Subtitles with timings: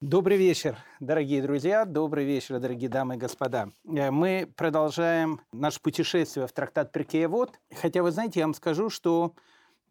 [0.00, 3.68] Добрый вечер, дорогие друзья, добрый вечер, дорогие дамы и господа.
[3.84, 7.60] Э, мы продолжаем наше путешествие в трактат Перкеевод.
[7.82, 9.34] Хотя, вы знаете, я вам скажу, что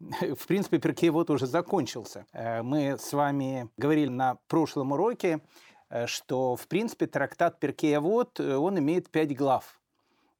[0.00, 2.26] в принципе, Перкеевод уже закончился.
[2.32, 5.42] Э, мы с вами говорили на прошлом уроке,
[5.90, 9.79] э, что, в принципе, трактат Перкеевод, он имеет пять глав–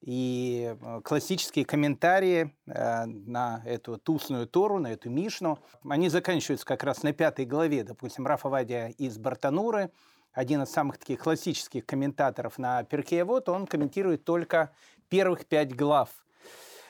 [0.01, 5.59] и э, классические комментарии э, на эту тусную Тору, на эту Мишну,
[5.89, 7.85] они заканчиваются как раз на пятой главе.
[7.85, 9.91] Допустим, Раф Авадия из Бартануры,
[10.33, 14.71] один из самых таких классических комментаторов на Перкеевод, он комментирует только
[15.09, 16.09] первых пять глав.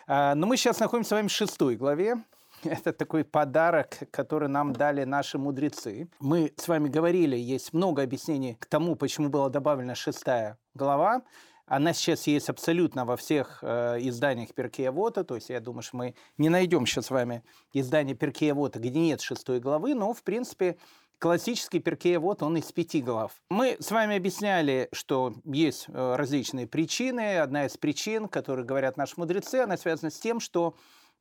[0.06, 2.22] Э, но мы сейчас находимся с вами в шестой главе.
[2.62, 6.08] Это такой подарок, который нам дали наши мудрецы.
[6.20, 11.22] Мы с вами говорили, есть много объяснений к тому, почему была добавлена шестая глава.
[11.70, 16.14] Она сейчас есть абсолютно во всех э, изданиях Перкеевота, то есть я думаю, что мы
[16.36, 20.78] не найдем сейчас с вами издание Перкеевота, где нет шестой главы, но, в принципе,
[21.20, 23.40] классический Перкеевод, он из пяти глав.
[23.50, 27.38] Мы с вами объясняли, что есть э, различные причины.
[27.38, 30.74] Одна из причин, которые говорят наши мудрецы, она связана с тем, что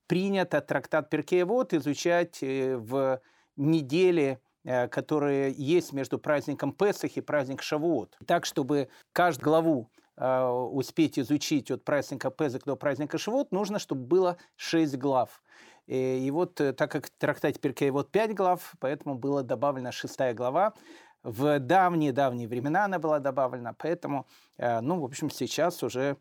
[0.08, 3.22] принято трактат Перкеевод изучать э, в
[3.56, 8.18] неделе э, которые есть между праздником Песах и праздник Шавуот.
[8.26, 14.38] Так, чтобы каждую главу успеть изучить от праздника Пезек до праздника Шивот, нужно, чтобы было
[14.58, 15.42] 6 глав.
[15.90, 20.36] И вот э, так как в трактате Перкей вот 5 глав, поэтому была добавлена шестая
[20.36, 20.76] глава.
[21.24, 26.18] В давние-давние времена она была добавлена, поэтому, э, ну, в общем, сейчас уже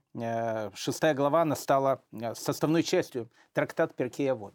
[0.73, 4.55] шестая глава, она стала составной частью трактата Перкея вот.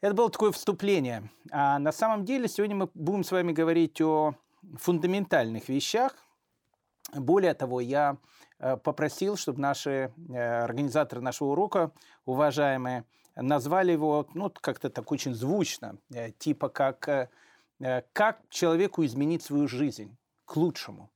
[0.00, 1.30] Это было такое вступление.
[1.50, 4.34] А на самом деле сегодня мы будем с вами говорить о
[4.78, 6.14] фундаментальных вещах.
[7.14, 11.90] Более того, я Э, попросил, чтобы наши э, организаторы нашего урока,
[12.24, 13.04] уважаемые,
[13.36, 17.30] назвали его ну, как-то так очень звучно, э, типа как
[18.12, 21.10] «Как человеку изменить свою жизнь к лучшему».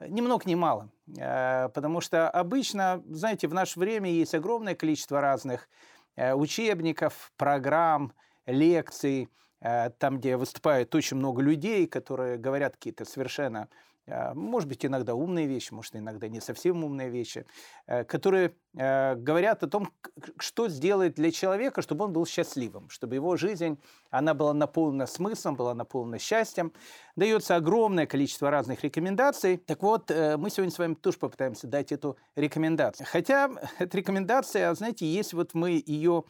[0.00, 5.68] Ни много ни мало, потому что обычно, знаете, в наше время есть огромное количество разных
[6.16, 8.14] учебников, программ,
[8.46, 9.28] лекций,
[9.60, 13.68] там, где выступает очень много людей, которые говорят какие-то совершенно
[14.06, 17.46] может быть, иногда умные вещи, может, иногда не совсем умные вещи,
[17.86, 19.92] э, которые э, говорят о том,
[20.38, 23.78] что сделать для человека, чтобы он был счастливым, чтобы его жизнь,
[24.10, 26.72] она была наполнена смыслом, была наполнена счастьем.
[27.14, 29.56] Дается огромное количество разных рекомендаций.
[29.56, 33.06] Так вот, э, мы сегодня с вами тоже попытаемся дать эту рекомендацию.
[33.08, 36.24] Хотя эта рекомендация, знаете, если вот мы ее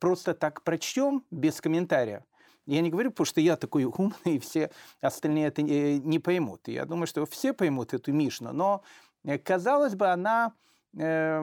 [0.00, 2.24] просто так прочтем без комментария,
[2.68, 4.70] я не говорю, потому что я такой умный, и все
[5.00, 6.68] остальные это не поймут.
[6.68, 8.82] Я думаю, что все поймут эту Мишну, но,
[9.24, 10.52] э, казалось бы, она
[10.96, 11.42] э,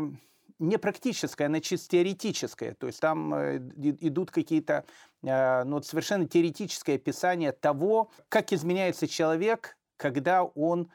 [0.59, 2.75] не практическая, она чисто теоретическая.
[2.75, 4.85] То есть там э, идут какие-то
[5.21, 10.91] ну, совершенно теоретическое описание того, как изменяется человек, когда он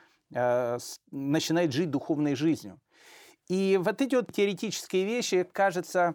[1.10, 2.78] начинает жить духовной жизнью.
[3.48, 6.14] И вот эти вот теоретические вещи, кажется,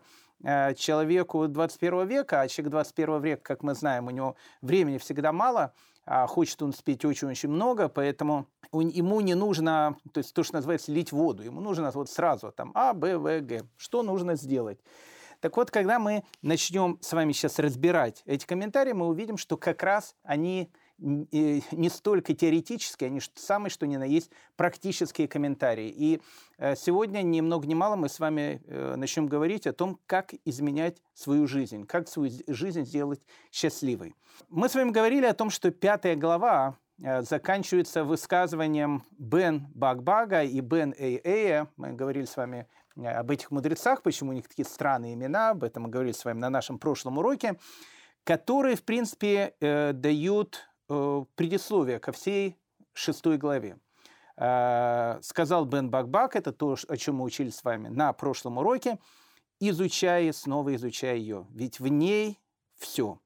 [0.76, 5.74] человеку 21 века, а человек 21 века, как мы знаем, у него времени всегда мало,
[6.06, 10.92] а хочет он спеть очень-очень много, поэтому ему не нужно, то есть то, что называется,
[10.92, 13.64] лить воду, ему нужно вот сразу там А, Б, В, Г.
[13.78, 14.80] Что нужно сделать?
[15.40, 19.84] Так вот, когда мы начнем с вами сейчас разбирать эти комментарии, мы увидим, что как
[19.84, 25.90] раз они не столько теоретические, они самые, что ни на есть, практические комментарии.
[25.90, 26.22] И
[26.58, 30.34] э, сегодня ни много ни мало мы с вами э, начнем говорить о том, как
[30.46, 34.16] изменять свою жизнь, как свою жизнь сделать счастливой.
[34.50, 40.62] Мы с вами говорили о том, что пятая глава э, заканчивается высказыванием Бен Багбага и
[40.62, 41.68] Бен Эйэя.
[41.76, 45.84] Мы говорили с вами об этих мудрецах, почему у них такие странные имена, об этом
[45.84, 47.60] мы говорили с вами на нашем прошлом уроке,
[48.24, 52.58] которые, в принципе, дают предисловие ко всей
[52.94, 53.78] шестой главе.
[54.38, 59.00] Э, сказал Бен Бакбак, это то, о чем мы учили с вами на прошлом уроке,
[59.60, 62.40] изучая, снова изучая ее, ведь в ней
[62.78, 63.20] все.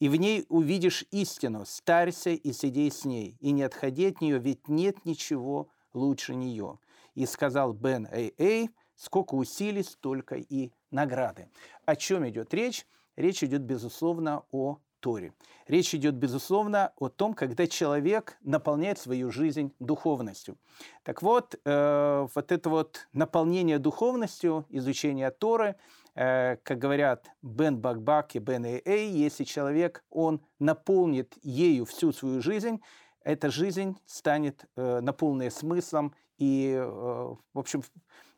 [0.00, 4.38] И в ней увидишь истину, старься и сиди с ней, и не отходи от нее,
[4.38, 6.78] ведь нет ничего лучше нее.
[7.14, 11.48] И сказал Бен Эй Эй, сколько усилий, столько и награды.
[11.84, 12.86] О чем идет речь?
[13.14, 15.32] Речь идет, безусловно, о Торе.
[15.66, 20.56] Речь идет, безусловно, о том, когда человек наполняет свою жизнь духовностью.
[21.02, 25.76] Так вот, э, вот это вот наполнение духовностью, изучение Торы,
[26.14, 32.42] э, как говорят Бен Бакбак и Бен Эй, если человек, он наполнит ею всю свою
[32.42, 32.80] жизнь,
[33.22, 37.82] эта жизнь станет э, наполненной смыслом, и, э, в общем,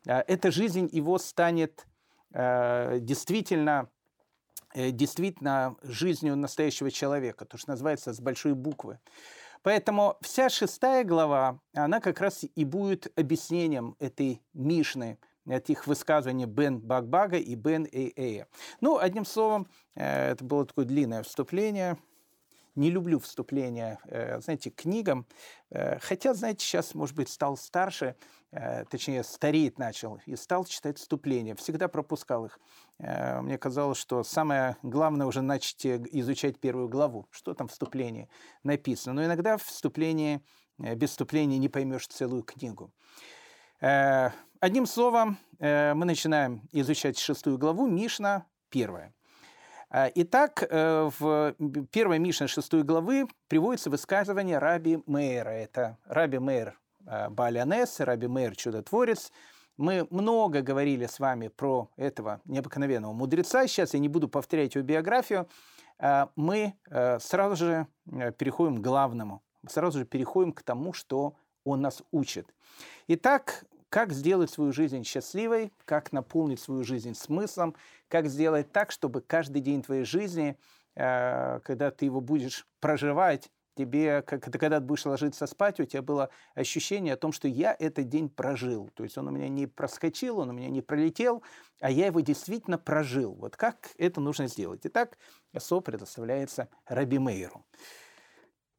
[0.05, 1.87] э, эта жизнь его станет
[2.33, 3.89] э, действительно
[4.73, 8.99] действительно жизнью настоящего человека, то, что называется с большой буквы.
[9.61, 16.79] Поэтому вся шестая глава, она как раз и будет объяснением этой Мишны, этих высказываний Бен
[16.79, 18.47] Багбага и Бен Эйэя.
[18.81, 21.97] Ну, одним словом, э, это было такое длинное вступление–
[22.75, 25.25] не люблю вступления, э, знаете, к книгам.
[25.69, 28.15] Э, хотя, знаете, сейчас, может быть, стал старше, э,
[28.89, 31.55] точнее, стареть начал и стал читать вступления.
[31.55, 32.59] Всегда пропускал их.
[32.99, 37.27] Мне казалось, что самое главное уже начать изучать первую главу.
[37.31, 38.29] Что там в вступлении
[38.63, 39.15] написано.
[39.15, 40.41] Но иногда в вступлении,
[40.77, 42.93] без вступления не поймешь целую книгу.
[43.79, 49.13] Одним словом, мы начинаем изучать шестую главу, Мишна первая.
[50.15, 51.53] Итак, э, в
[51.91, 55.51] первой Мишне 6 главы приводится высказывание Раби Мейра.
[55.51, 59.31] Это Раби Мейр а, Балянес, Раби Мейр Чудотворец.
[59.77, 63.65] Мы много говорили с вами про этого необыкновенного мудреца.
[63.67, 65.47] Сейчас я не буду повторять его биографию.
[65.99, 69.41] А, мы э, сразу же э, переходим к главному.
[69.67, 72.53] Сразу же переходим к тому, что он нас учит.
[73.07, 77.75] Итак, как сделать свою жизнь счастливой, как наполнить свою жизнь смыслом,
[78.07, 80.57] как сделать так, чтобы каждый день твоей жизни,
[80.95, 86.01] э, когда ты его будешь проживать, тебе, как, когда ты будешь ложиться спать, у тебя
[86.01, 88.89] было ощущение о том, что я этот день прожил.
[88.93, 91.43] То есть он у меня не проскочил, он у меня не пролетел,
[91.79, 93.33] а я его действительно прожил.
[93.35, 94.81] Вот как это нужно сделать?
[94.83, 95.17] Итак,
[95.57, 97.65] СО предоставляется Раби Мейру.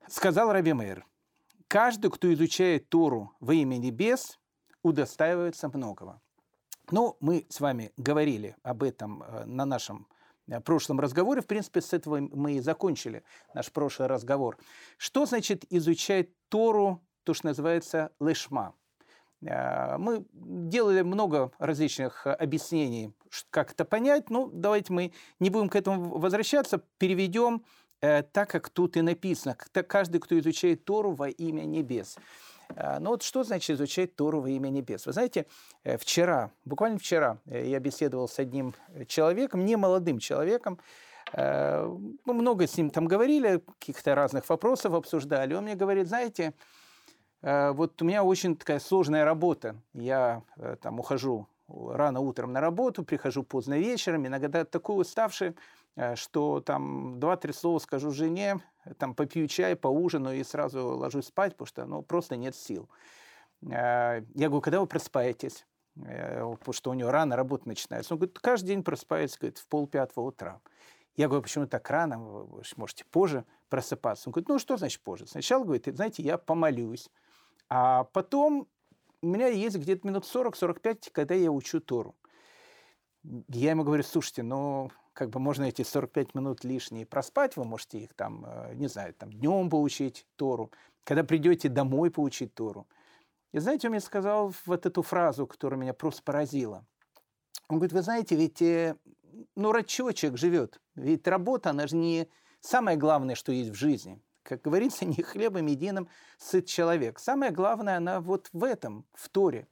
[0.09, 1.07] Сказал Раби Мейр,
[1.69, 4.39] каждый, кто изучает Тору во имя небес,
[4.83, 6.21] удостаиваются многого.
[6.91, 10.07] Ну, мы с вами говорили об этом э, на нашем
[10.65, 11.41] прошлом разговоре.
[11.41, 13.23] В принципе, с этого мы и закончили
[13.55, 14.59] наш прошлый разговор.
[14.97, 18.75] Что значит изучать Тору, то, что называется лешма?
[19.43, 23.13] Э, мы делали много различных объяснений,
[23.51, 24.31] как это понять.
[24.31, 27.65] Ну, давайте мы не будем к этому возвращаться, переведем
[28.01, 29.57] так, как тут и написано.
[29.57, 32.19] Каждый, кто изучает Тору во имя небес.
[32.77, 35.07] А, ну вот что значит изучать Тору во имя небес?
[35.07, 35.47] Вы знаете,
[35.85, 38.75] э, вчера, буквально вчера, э, я беседовал с одним
[39.07, 40.79] человеком, не молодым человеком,
[41.33, 41.87] э,
[42.25, 45.55] мы много с ним там говорили, каких-то разных вопросов обсуждали.
[45.55, 46.55] Он мне говорит, знаете,
[47.43, 49.77] вот у меня очень такая сложная работа.
[49.93, 50.43] Я
[50.81, 55.57] там ухожу рано утром на работу, прихожу поздно вечером, иногда такой уставший,
[56.15, 58.61] что там два-три слова скажу жене,
[58.99, 62.89] там попью чай, поужинаю и сразу ложусь спать, потому что ну, просто нет сил.
[63.63, 65.67] Э, я говорю, когда вы просыпаетесь?
[65.97, 68.15] Э, потому что у него рано работа начинается.
[68.15, 70.61] Он говорит, каждый день просыпается говорит, в полпятого утра.
[71.17, 72.19] Я говорю, почему так рано?
[72.19, 74.29] Вы можете позже просыпаться.
[74.29, 75.27] Он говорит, ну что значит позже?
[75.27, 77.09] Сначала, говорит, знаете, я помолюсь,
[77.69, 78.69] а потом
[79.25, 82.15] у меня есть где-то минут 40-45, когда я учу Тору.
[83.49, 88.01] Я ему говорю, слушайте, ну как бы можно эти 45 минут лишние проспать, вы можете
[88.01, 90.73] их там, э, не знаю, там днем поучить Тору,
[91.05, 92.87] когда придете домой поучить Тору.
[93.53, 96.85] И знаете, он мне сказал вот эту фразу, которая меня просто поразила.
[97.69, 98.97] Он говорит, вы знаете, ведь э,
[99.55, 102.29] ну, человек живет, ведь работа, она же не
[102.61, 104.21] самое главное, что есть в жизни.
[104.45, 106.09] Как говорится, не хлебом единым
[106.39, 107.19] сыт человек.
[107.19, 109.67] Самое главное, она вот в этом, в Торе.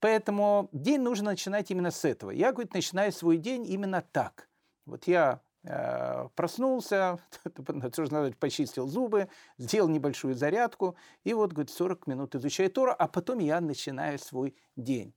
[0.00, 2.30] Поэтому день нужно начинать именно с этого.
[2.30, 4.48] Я, говорит, начинаю свой день именно так.
[4.86, 7.18] Вот я э, проснулся,
[8.40, 9.28] почистил зубы,
[9.58, 14.56] сделал небольшую зарядку, и вот, говорит, 40 минут изучаю Тора, а потом я начинаю свой
[14.76, 15.14] день.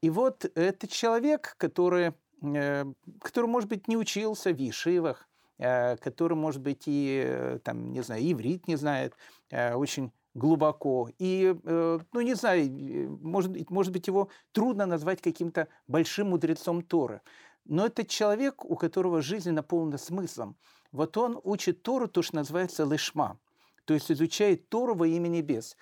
[0.00, 2.84] И вот этот человек, который, э,
[3.20, 8.02] который может быть, не учился в Ешивах, э, который, может быть, и, э, там, не
[8.02, 9.14] знаю, иврит не знает,
[9.50, 11.08] э, очень глубоко.
[11.18, 16.82] И, э, ну, не знаю, э, может, может быть, его трудно назвать каким-то большим мудрецом
[16.82, 17.22] Торы.
[17.64, 20.56] Но это человек, у которого жизнь наполнена смыслом.
[20.92, 23.38] Вот он учит Тору, то, что называется лишма,
[23.86, 25.76] то есть изучает Тору во имя небес.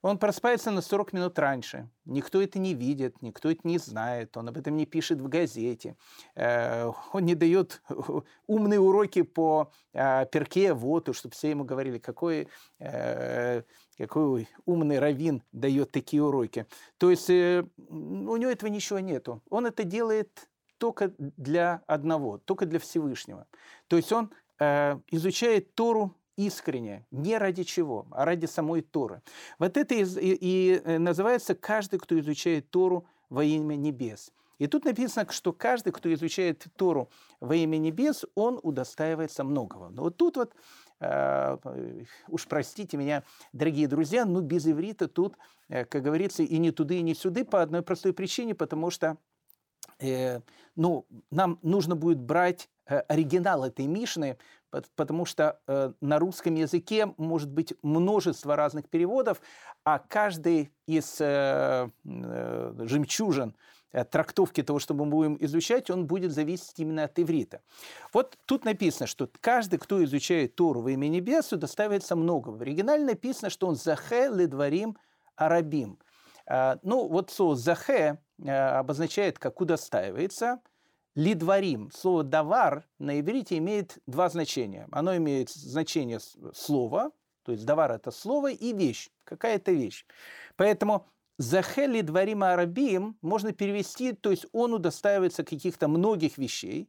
[0.00, 1.88] Он просыпается на 40 минут раньше.
[2.04, 5.96] Никто это не видит, никто это не знает, он об этом не пишет в газете.
[6.36, 7.82] Э, он не дает
[8.46, 13.62] умные уроки по э, перке, вот, чтобы все ему говорили, какой, э,
[13.96, 16.66] какой умный раввин дает такие уроки.
[16.98, 19.42] То есть у него этого ничего нету.
[19.50, 23.46] Он это делает только для одного, только для Всевышнего.
[23.88, 24.30] То есть он
[25.10, 29.20] изучает Тору искренне, не ради чего, а ради самой Торы.
[29.58, 34.32] Вот это и, и, э, называется каждый, кто изучает Тору во имя небес.
[34.58, 39.88] И тут написано, что каждый, кто изучает Тору во имя небес, он удостаивается многого.
[39.90, 40.54] Но вот тут вот,
[41.00, 41.58] э,
[42.28, 45.36] уж простите меня, дорогие друзья, ну без иврита тут,
[45.68, 49.18] э, как говорится, и не туды, и не сюды по одной простой причине, потому что
[49.98, 50.40] э,
[50.76, 54.38] ну, нам нужно будет брать э, оригинал этой Мишны,
[54.96, 59.40] потому что э, на русском языке может быть множество разных переводов,
[59.84, 63.56] а каждый из э, э, жемчужин
[63.92, 67.62] э, трактовки того, что мы будем изучать, он будет зависеть именно от иврита.
[68.12, 72.50] Вот тут написано, что каждый, кто изучает Тору во имя небес, удостаивается много.
[72.50, 74.98] В оригинале написано, что он захе ледварим
[75.34, 75.98] арабим.
[76.46, 80.60] Э, ну, вот слово захе обозначает, как удостаивается–
[81.18, 81.90] Лидварим.
[81.92, 84.86] Слово «давар» на иврите имеет два значения.
[84.92, 86.20] Оно имеет значение
[86.54, 87.10] слова,
[87.42, 90.06] то есть «давар»– это слово, и вещь, какая-то вещь.
[90.54, 96.88] Поэтому «захе лидварим арабим» можно перевести, то есть он удостаивается каких-то многих вещей,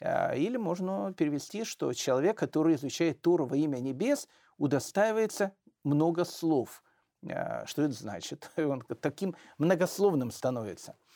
[0.00, 5.52] а, или можно перевести, что человек, который изучает Тору во имя небес, удостаивается
[5.84, 6.82] много слов.
[7.26, 8.50] А, что это значит?
[8.56, 10.96] Он таким многословным становится–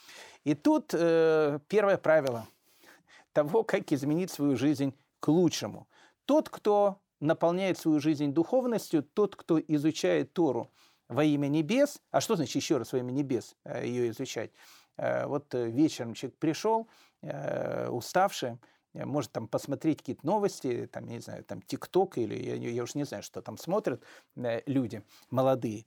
[0.45, 2.47] и тут э, первое правило
[3.33, 5.89] того, как изменить свою жизнь к лучшему.
[6.25, 10.71] Тот, кто наполняет свою жизнь духовностью, тот, кто изучает Тору
[11.09, 14.51] во имя небес, а что значит еще раз во имя небес э, ее изучать?
[14.97, 16.89] Э, вот вечером человек пришел,
[17.89, 18.59] уставший,
[18.95, 22.95] может там посмотреть какие-то новости, там, я не знаю, там ТикТок или я, я уж
[22.95, 24.03] не знаю, что там смотрят
[24.37, 25.87] э, люди молодые.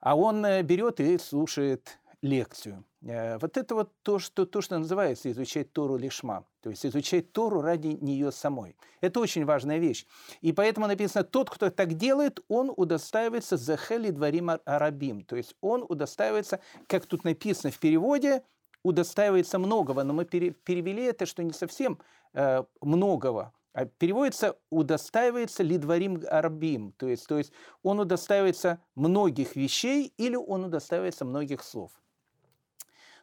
[0.00, 2.84] А он берет и слушает лекцию.
[3.02, 7.32] Э, вот это вот то, что, то, что называется изучать Тору лишма, то есть изучать
[7.32, 8.76] Тору ради нее самой.
[9.00, 10.06] Это очень важная вещь.
[10.40, 15.84] И поэтому написано, тот, кто так делает, он удостаивается захели дворим арабим, то есть он
[15.88, 18.42] удостаивается, как тут написано в переводе,
[18.86, 21.98] удостаивается многого, но мы перевели это, что не совсем
[22.34, 27.52] э, многого, а переводится «удостаивается лидварим арабим», то есть, то есть
[27.82, 31.90] он удостаивается многих вещей или он удостаивается многих слов.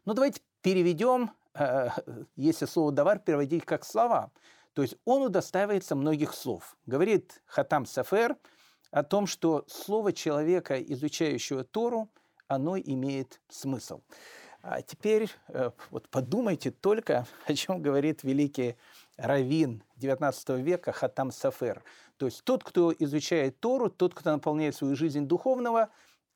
[0.06, 1.90] Ну, давайте переведем, э,
[2.36, 4.32] если слово «давар» переводить как слова.
[4.74, 6.76] То есть он удостаивается многих слов.
[6.88, 8.36] Говорит Хатам Сафер
[8.92, 12.10] о том, что слово человека, изучающего Тору,
[12.48, 14.02] оно имеет смысл.
[14.64, 18.76] А теперь э, вот подумайте только, о чем говорит великий
[19.18, 21.84] раввин XIX века Хатам Сафер.
[22.18, 25.90] То есть тот, кто изучает Тору, тот, кто наполняет свою жизнь духовного,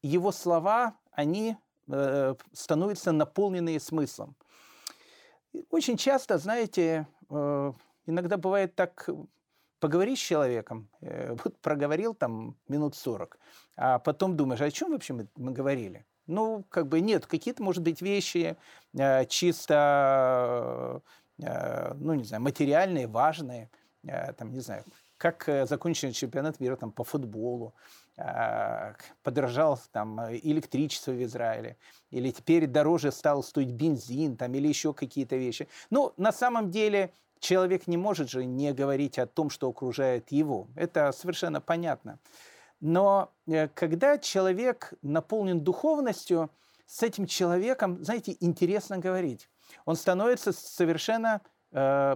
[0.03, 1.57] его слова, они
[1.89, 4.35] Э, становятся наполненные смыслом.
[5.69, 7.73] Очень часто, знаете, э,
[8.05, 9.09] иногда бывает так,
[9.79, 13.39] поговоришь с человеком, вот проговорил там минут 40,
[13.77, 16.05] а потом думаешь, о чем вообще мы, мы говорили?
[16.27, 18.57] Ну, как бы нет, какие-то, может быть, вещи
[19.29, 21.01] чисто,
[21.37, 23.69] ну, не знаю, материальные, важные,
[24.37, 24.83] там, не знаю,
[25.17, 27.73] как закончен чемпионат мира там, по футболу,
[28.19, 31.77] а, подорожал там электричество в Израиле,
[32.09, 35.67] или теперь дороже стал стоить бензин, там, или еще какие-то вещи.
[35.91, 40.67] Ну, на самом деле человек не может же не говорить о том, что окружает его.
[40.75, 42.17] Это совершенно понятно.
[42.79, 46.51] Но э, когда человек наполнен духовностью,
[46.87, 49.49] с этим человеком, знаете, интересно говорить.
[49.85, 51.41] Он становится совершенно
[51.71, 52.15] э,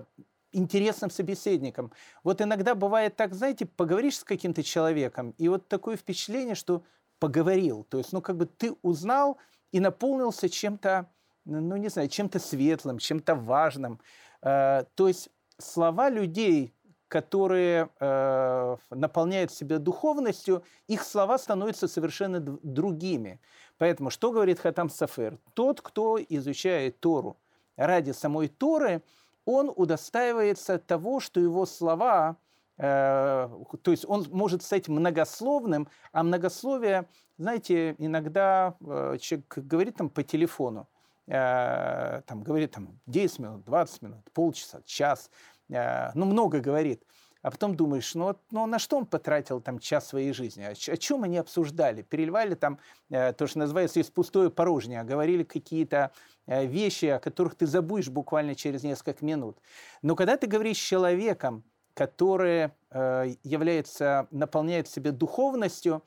[0.53, 1.91] интересным собеседником.
[2.23, 6.83] Вот иногда бывает так, знаете, поговоришь с каким-то человеком, и вот такое впечатление, что
[7.19, 7.83] поговорил.
[7.83, 9.37] То есть, ну, как бы ты узнал
[9.71, 11.11] и наполнился чем-то,
[11.45, 13.99] ну, не знаю, чем-то светлым, чем-то важным.
[14.41, 16.73] Э, то есть слова людей,
[17.11, 23.39] которые э, наполняют себя духовностью, их слова становятся совершенно другими.
[23.77, 25.37] Поэтому что говорит Хатам Сафер?
[25.53, 27.37] Тот, кто изучает Тору
[27.75, 29.01] ради самой Торы–
[29.45, 32.37] он удостаивается того, что его слова,
[32.77, 33.49] э,
[33.81, 40.23] то есть он может стать многословным, а многословие, знаете, иногда э, человек говорит там по
[40.23, 40.87] телефону,
[41.27, 45.31] э, там говорит там 10 минут, 20 минут, полчаса, час,
[45.71, 47.03] ну много говорит–
[47.41, 50.63] а потом думаешь, ну, ну на что он потратил там час своей жизни?
[50.63, 52.03] О, о чем они обсуждали?
[52.03, 56.11] Переливали там э, то, что называется из пустое порожнее, говорили какие-то
[56.45, 59.57] э, вещи, о которых ты забудешь буквально через несколько минут.
[60.03, 61.63] Но когда ты говоришь с человеком,
[61.95, 66.03] который э, является, наполняет себя духовностью,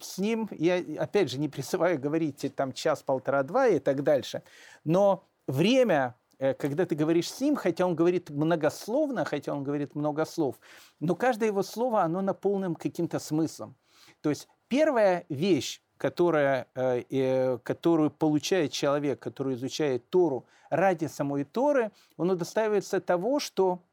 [0.00, 4.42] с ним, я опять же не призываю говорить там час, полтора, два и так дальше,
[4.84, 6.14] но время
[6.58, 10.58] когда ты говоришь с ним, хотя он говорит многословно, хотя он говорит много слов,
[10.98, 13.76] но каждое его слово, оно наполнено каким-то смыслом.
[14.20, 21.44] То есть первая вещь, которая, э, э, которую получает человек, который изучает Тору ради самой
[21.44, 23.84] Торы, он удостаивается того, что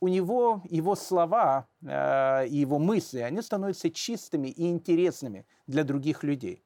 [0.00, 6.64] у него его слова и его мысли, они становятся чистыми и интересными для других людей.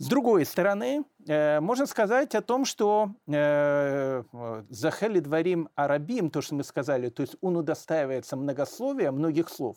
[0.00, 4.22] С другой стороны, э, можно сказать о том, что э,
[4.70, 9.76] Захели дворим арабим, то, что мы сказали, то есть он удостаивается многословия, многих слов.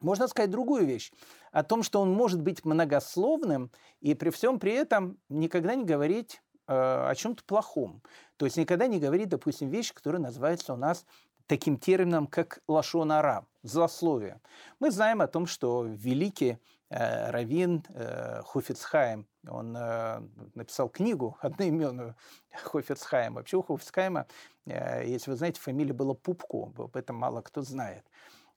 [0.00, 1.12] Можно сказать другую вещь,
[1.52, 6.42] о том, что он может быть многословным и при всем при этом никогда не говорить
[6.66, 8.02] э, о чем-то плохом.
[8.38, 11.06] То есть никогда не говорить, допустим, вещь, которая называется у нас
[11.46, 14.40] таким термином, как лашонара, злословие.
[14.80, 16.58] Мы знаем о том, что великий
[16.90, 20.20] э, раввин э, Хофицхайм, он э,
[20.54, 22.14] написал книгу одноименную
[22.52, 23.34] Хофицхайм.
[23.34, 24.26] Вообще у Хофицхайма,
[24.66, 28.04] э, если вы знаете, фамилия была Пупко, об этом мало кто знает.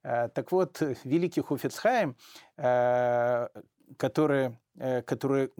[0.01, 2.15] Так вот, великий Хофицхайм,
[2.57, 3.47] э,
[3.97, 5.51] который, который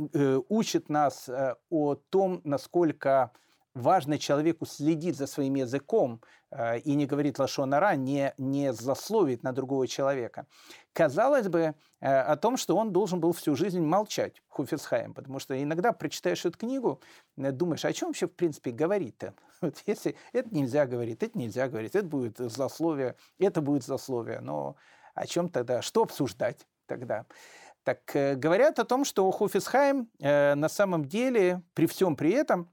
[0.50, 1.30] учит нас
[1.70, 3.32] о том, насколько
[3.80, 6.22] важно человеку следить за своим языком
[6.52, 10.46] э, и не говорить лошонара, не, не злословить на другого человека.
[10.94, 15.62] Казалось бы, э, о том, что он должен был всю жизнь молчать, Хуфицхайм, потому что
[15.62, 17.02] иногда прочитаешь эту книгу,
[17.38, 19.34] э, думаешь, о чем вообще в принципе говорить-то?
[19.62, 24.76] Вот если это нельзя говорить, это нельзя говорить, это будет злословие, это будет злословие, но
[25.16, 27.26] о чем тогда, что обсуждать тогда?
[27.84, 32.70] Так говорят о том, что Хофисхайм э, на самом деле при всем при этом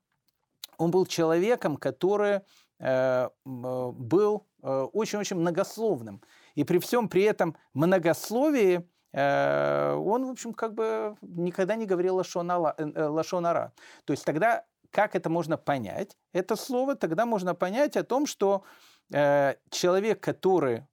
[0.78, 2.40] он был человеком, который
[2.78, 6.22] э, был э, очень-очень многословным.
[6.54, 12.16] И при всем при этом многословии э, он, в общем, как бы никогда не говорил
[12.16, 13.72] лашонара.
[14.04, 16.16] То есть тогда как это можно понять?
[16.32, 18.64] Это слово тогда можно понять о том, что
[19.10, 20.86] человек, который,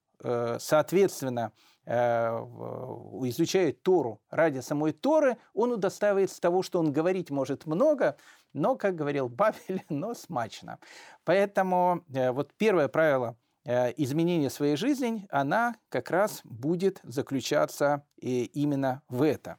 [0.59, 1.51] соответственно,
[1.85, 8.15] изучает Тору ради самой Торы, он удостаивается того, что он говорить может много,
[8.53, 10.79] но, как говорил Бабель, но смачно.
[11.25, 13.35] Поэтому э, вот первое правило
[13.65, 19.57] э, изменения своей жизни, она как раз будет заключаться именно в этом.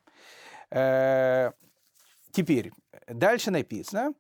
[0.71, 1.53] Э,
[2.31, 2.73] теперь,
[3.07, 4.15] дальше написано,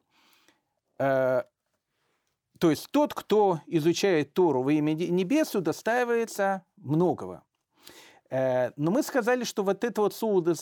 [0.96, 7.42] то есть тот, кто изучает Тору во имя небес, удостаивается многого.
[8.36, 10.14] Но мы сказали, что вот это вот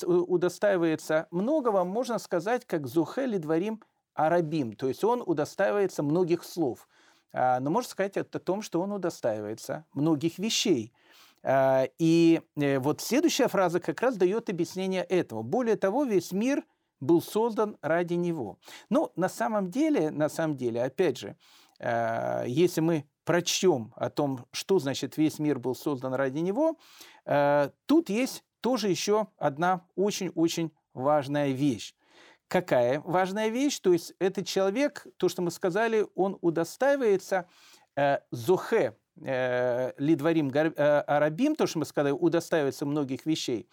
[0.02, 3.80] удостаивается многого, можно сказать, как Зухели дворим
[4.14, 6.88] арабим, то есть он удостаивается многих слов.
[7.32, 10.92] А, но можно сказать о том, что он удостаивается многих вещей.
[11.42, 15.42] А, и э, вот следующая фраза как раз дает объяснение этого.
[15.42, 16.64] Более того, весь мир
[17.00, 18.58] был создан ради него.
[18.90, 21.36] Но на самом деле, на самом деле, опять же,
[21.80, 26.76] а, если мы прочтем о том, что значит весь мир был создан ради него,
[27.24, 31.94] тут есть тоже еще одна очень-очень важная вещь.
[32.48, 33.78] Какая важная вещь?
[33.80, 37.48] То есть этот человек, то, что мы сказали, он удостаивается
[37.96, 40.68] э, зохе, э, лидварим э,
[41.06, 43.68] арабим, то, что мы сказали, удостаивается многих вещей.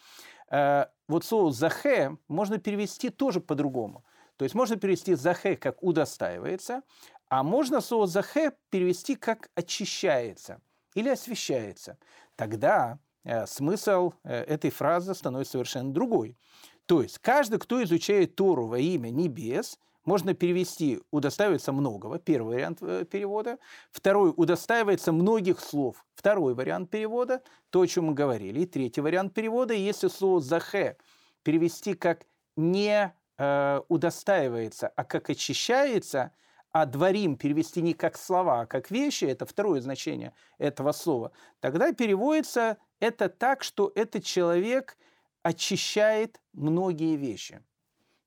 [0.49, 4.05] Э, вот слово захе можно перевести тоже по-другому.
[4.37, 6.81] То есть можно перевести захе как удостаивается,
[7.27, 10.61] а можно слово захе перевести как очищается
[10.95, 11.97] или освещается.
[12.37, 13.08] Тогда э,
[13.45, 16.37] смысл э, этой фразы становится совершенно другой.
[16.85, 22.79] То есть каждый, кто изучает Тору во имя небес, можно перевести «удостаивается многого», первый вариант
[22.81, 23.59] э, перевода.
[23.91, 28.61] Второй «удостаивается многих слов», второй вариант перевода, то, о чем мы говорили.
[28.61, 30.97] И третий вариант перевода, если слово «захе»
[31.43, 36.31] перевести как «не э, удостаивается», а как «очищается»,
[36.71, 41.93] а дворим перевести не как слова, а как вещи, это второе значение этого слова, тогда
[41.93, 44.97] переводится это так, что этот человек–
[45.43, 47.61] очищает многие вещи.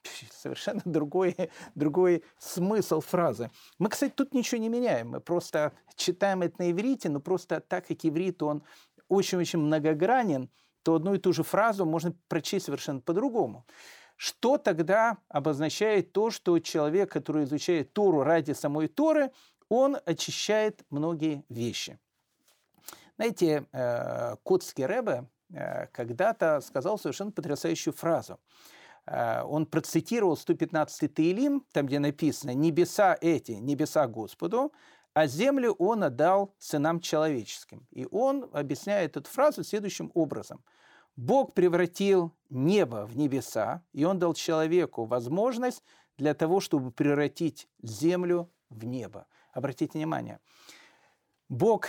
[0.33, 1.37] Совершенно другой,
[1.75, 3.51] другой смысл фразы.
[3.79, 5.11] Мы, кстати, тут ничего не меняем.
[5.11, 8.63] Мы просто читаем это на иврите, но просто так как иврит, он
[9.09, 10.51] очень-очень многогранен,
[10.83, 13.67] то одну и ту же фразу можно прочесть совершенно по-другому.
[14.17, 19.33] Что тогда обозначает то, что человек, который изучает Тору ради самой Торы,
[19.69, 21.99] он очищает многие вещи?
[23.17, 28.41] Знаете, э, Котский Рэбе, Э, когда-то сказал совершенно потрясающую фразу.
[29.07, 34.73] Э, он процитировал 115-й Таилим, там, где написано «Небеса эти, небеса Господу,
[35.15, 37.87] а землю он отдал сынам человеческим».
[37.91, 40.65] И он объясняет эту фразу следующим образом.
[41.17, 45.83] Бог превратил небо в небеса, и он дал человеку возможность
[46.17, 49.27] для того, чтобы превратить землю в небо.
[49.53, 50.41] Обратите внимание,
[51.51, 51.89] Бог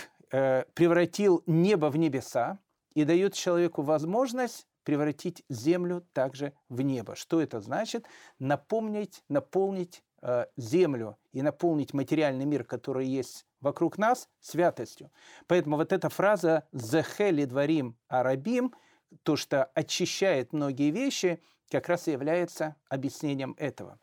[0.74, 2.58] превратил небо в небеса,
[2.94, 7.14] и дает человеку возможность превратить землю также в небо.
[7.16, 8.06] Что это значит?
[8.38, 15.10] Напомнить, наполнить э, землю и наполнить материальный мир, который есть вокруг нас, святостью.
[15.46, 18.74] Поэтому вот эта фраза «зехели дворим арабим»,
[19.22, 23.98] то, что очищает многие вещи, как раз и является объяснением этого.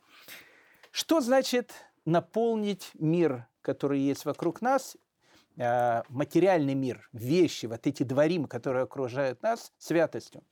[0.91, 1.71] Что значит
[2.05, 5.10] наполнить мир, который есть вокруг нас, э,
[5.57, 10.43] материальный мир, вещи, вот эти дворим, которые окружают нас, святостью?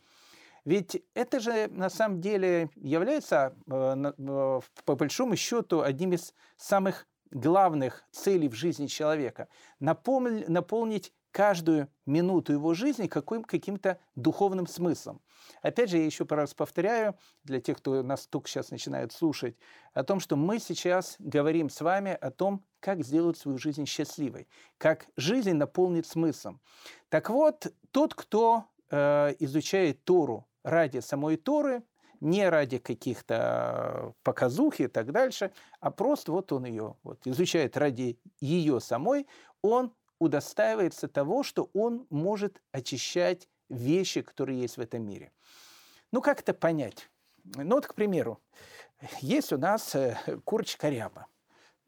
[0.65, 7.07] Ведь это же на самом деле является, э, э, по большому счету, одним из самых
[7.31, 9.47] главных целей в жизни человека–
[9.79, 15.21] наполнить каждую минуту его жизни каким- каким-то духовным смыслом.
[15.61, 19.57] Опять же, я еще раз повторяю, для тех, кто нас только сейчас начинает слушать,
[19.93, 24.47] о том, что мы сейчас говорим с вами о том, как сделать свою жизнь счастливой,
[24.77, 26.61] как жизнь наполнить смыслом.
[27.09, 31.83] Так вот, тот, кто э, изучает Тору ради самой Торы,
[32.21, 38.19] не ради каких-то показух и так дальше, а просто вот он ее вот, изучает ради
[38.41, 39.27] ее самой,
[39.61, 45.31] он удостаивается того, что он может очищать вещи, которые есть в этом мире.
[46.11, 47.09] Ну, как это понять?
[47.55, 48.39] Ну, вот, к примеру,
[49.21, 51.27] есть у нас э, курочка ряба.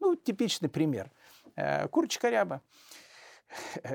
[0.00, 1.10] Ну, типичный пример.
[1.56, 2.62] Э, курочка ряба,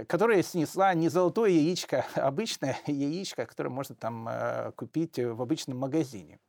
[0.07, 5.77] которая снесла не золотое яичко, а обычное яичко, которое можно там э, купить в обычном
[5.77, 6.39] магазине.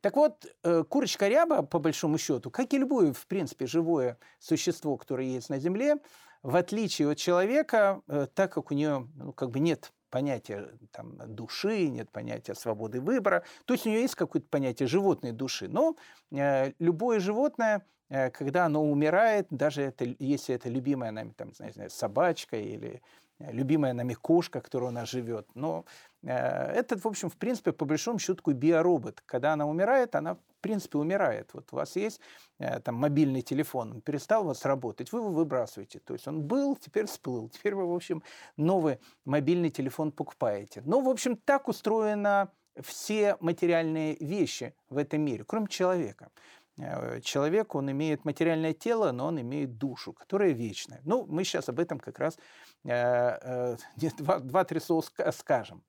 [0.00, 0.46] Так вот,
[0.88, 5.58] курочка ряба, по большому счету, как и любое, в принципе, живое существо, которое есть на
[5.58, 5.96] Земле,
[6.42, 8.02] в отличие от человека,
[8.34, 13.44] так как у нее ну, как бы нет понятия там, души, нет понятия свободы выбора.
[13.64, 15.68] То есть у нее есть какое-то понятие животной души.
[15.68, 15.96] Но
[16.30, 21.88] э, любое животное, э, когда оно умирает, даже это, если это любимая нами там, знаете,
[21.88, 23.02] собачка или
[23.38, 25.84] э, любимая нами кошка, которая у нас живет, но
[26.22, 29.22] э, этот, в общем, в принципе, по большому счету биоробот.
[29.26, 31.50] Когда она умирает, она в принципе, умирает.
[31.54, 32.20] Вот у вас есть
[32.58, 36.00] э, там мобильный телефон, он перестал у вас работать, вы его выбрасываете.
[36.00, 37.48] То есть он был, теперь всплыл.
[37.48, 38.22] Теперь вы, в общем,
[38.56, 40.82] новый мобильный телефон покупаете.
[40.84, 42.50] Ну, в общем, так устроено
[42.80, 46.30] все материальные вещи в этом мире, кроме человека.
[46.78, 51.00] Э, человек, он имеет материальное тело, но он имеет душу, которая вечная.
[51.04, 52.38] Ну, мы сейчас об этом как раз
[52.84, 53.76] э, э,
[54.42, 55.82] два-три слова скажем.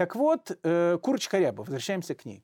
[0.00, 2.42] Так вот, э, курочка ряба, возвращаемся к ней.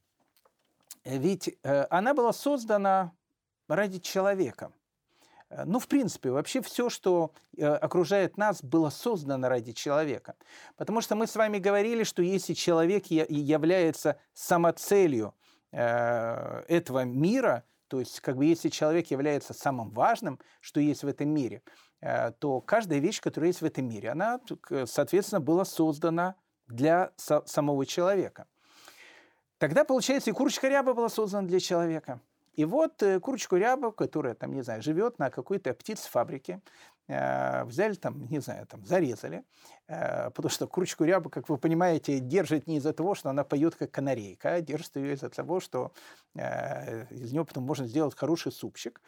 [1.07, 3.13] Ведь э, она была создана
[3.67, 4.73] ради человека.
[5.49, 10.35] Э, ну, в принципе, вообще все, что э, окружает нас, было создано ради человека.
[10.77, 15.35] Потому что мы с вами говорили, что если человек является самоцелью
[15.71, 21.31] этого мира, то есть как бы если человек является самым важным, что есть в этом
[21.31, 21.63] мире,
[22.01, 24.41] то каждая вещь, которая есть в этом мире, она,
[24.85, 26.35] соответственно, была создана
[26.69, 28.47] для самого человека.
[29.59, 32.21] Тогда, получается, и курочка ряба была создана для человека.
[32.57, 36.63] И вот э, курочку рябу, которая, там, не знаю, живет на какой-то птицефабрике,
[37.07, 39.45] э, взяли там, не знаю, там, зарезали,
[39.89, 43.77] э, потому что курочку рябу, как вы понимаете, держит не из-за того, что она поет
[43.77, 45.93] как канарейка, а держит ее из-за того, что
[46.35, 49.01] из нее потом можно сделать хороший супчик.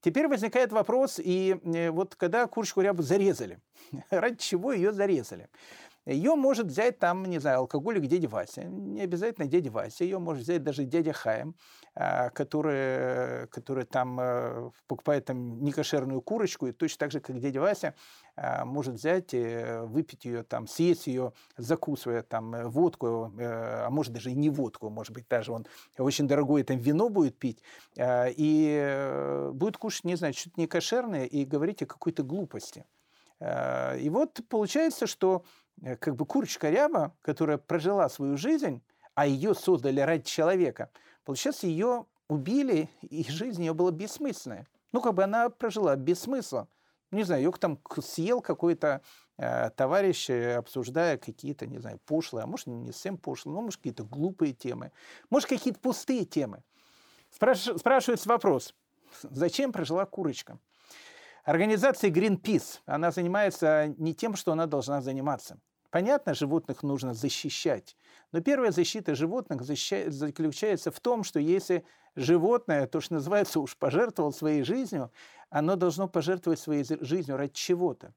[0.00, 3.58] Теперь возникает вопрос, и вот когда курочку рябу зарезали,
[4.10, 5.48] ради чего ее зарезали?
[6.04, 8.64] Ее может взять там, не знаю, алкоголик дядя Вася.
[8.64, 10.04] Не обязательно дядя Вася.
[10.04, 11.54] Ее может взять даже дядя Хаим,
[11.94, 16.66] а, который, который там э, покупает там некошерную курочку.
[16.66, 17.94] И точно так же, как дядя Вася,
[18.34, 24.12] а, может взять, выпить ее, там, съесть ее, закусывая там э, водку, э, а может
[24.12, 25.66] даже и не водку, может быть, даже он
[25.98, 27.62] очень дорогое там вино будет пить,
[27.98, 32.84] а, и будет кушать, не знаю, что-то некошерное и говорить о какой-то глупости.
[33.40, 35.44] И вот получается, что
[36.00, 38.82] как бы курочка ряба, которая прожила свою жизнь,
[39.14, 40.90] а ее создали ради человека,
[41.24, 44.66] получается, ее убили, и жизнь ее была бессмысленная.
[44.92, 46.68] Ну, как бы она прожила без смысла.
[47.10, 49.02] Не знаю, ее там съел какой-то
[49.36, 53.78] э, товарищ, э, обсуждая какие-то, не знаю, пошлые, а может, не совсем пошлые, но, может,
[53.78, 54.92] какие-то глупые темы,
[55.28, 56.62] может, какие-то пустые темы.
[57.30, 57.60] Спраш...
[57.76, 58.74] Спрашивается вопрос,
[59.22, 60.58] зачем прожила курочка?
[61.44, 65.58] Организация Greenpeace, она занимается не тем, что она должна заниматься.
[65.90, 67.96] Понятно, животных нужно защищать.
[68.30, 74.30] Но первая защита животных заключается в том, что если животное, то, что называется, уж пожертвовало
[74.30, 75.10] своей жизнью,
[75.50, 78.14] оно должно пожертвовать своей жизнью ради чего-то.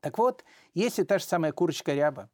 [0.00, 2.28] Так вот, если та же самая курочка ряба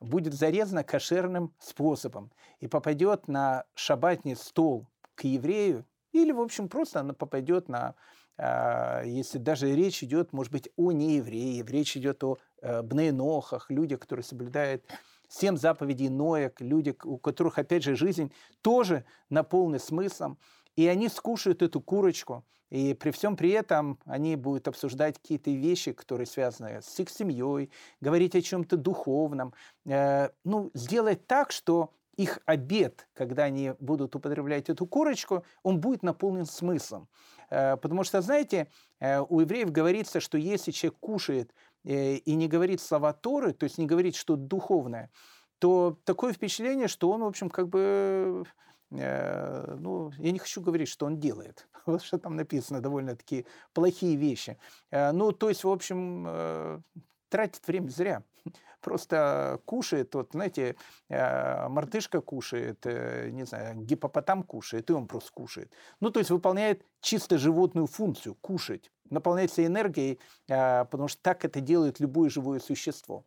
[0.00, 2.30] будет зарезана кошерным способом
[2.60, 7.94] и попадет на шабатный стол к еврею, или, в общем, просто она попадет на
[8.38, 14.00] а, если даже речь идет, может быть, о неевреях, речь идет о э, бнейнохах, людях,
[14.00, 14.84] которые соблюдают
[15.28, 20.38] семь заповедей Ноя, люди, у которых, опять же, жизнь тоже наполнена смыслом,
[20.76, 25.92] и они скушают эту курочку, и при всем при этом они будут обсуждать какие-то вещи,
[25.92, 27.70] которые связаны с их семьей,
[28.00, 29.52] говорить о чем-то духовном,
[29.84, 36.02] э, ну, сделать так, что их обед, когда они будут употреблять эту курочку, он будет
[36.02, 37.08] наполнен смыслом.
[37.50, 38.68] Э, потому что, знаете,
[39.00, 43.64] э, у евреев говорится, что если человек кушает э, и не говорит слова Торы, то
[43.64, 45.10] есть не говорит что-то духовное,
[45.58, 48.44] то такое впечатление, что он, в общем, как бы
[48.90, 51.66] ну, я не хочу говорить, что он делает.
[51.86, 54.58] Вот что там написано, довольно-таки плохие вещи.
[54.90, 56.84] Ну, то есть, в общем,
[57.32, 58.22] тратит время зря
[58.82, 60.76] просто кушает, вот, знаете,
[61.08, 65.72] э, мартышка кушает, э, не знаю, гипопотам кушает, и он просто кушает.
[66.00, 71.60] Ну, то есть выполняет чисто животную функцию– кушать, наполняется энергией, э, потому что так это
[71.60, 73.24] делает любое живое существо.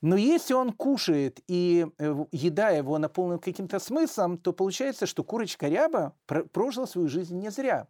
[0.00, 1.86] Но если он кушает, и
[2.30, 7.86] еда его наполнена каким-то смыслом, то получается, что курочка ряба прожила свою жизнь не зря.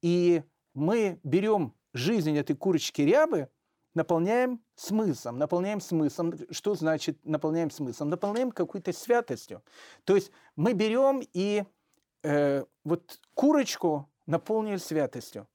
[0.00, 3.48] И мы берем жизнь этой курочки рябы,
[3.94, 5.38] наполняем смыслом.
[5.38, 6.34] Наполняем смыслом.
[6.50, 8.10] Что значит наполняем смыслом?
[8.10, 9.62] Наполняем какой-то святостью.
[10.04, 11.64] То есть мы берем и
[12.22, 15.46] э, вот курочку наполнили святостью.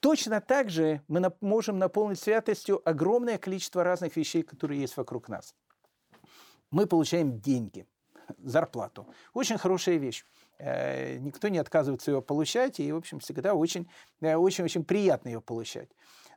[0.00, 5.54] Точно так же мы можем наполнить святостью огромное количество разных вещей, которые есть вокруг нас.
[6.70, 7.86] Мы получаем деньги,
[8.38, 9.06] зарплату.
[9.32, 10.24] Очень хорошая вещь.
[10.58, 15.88] Э, никто не отказывается ее получать, и, в общем, всегда очень-очень э, приятно ее получать.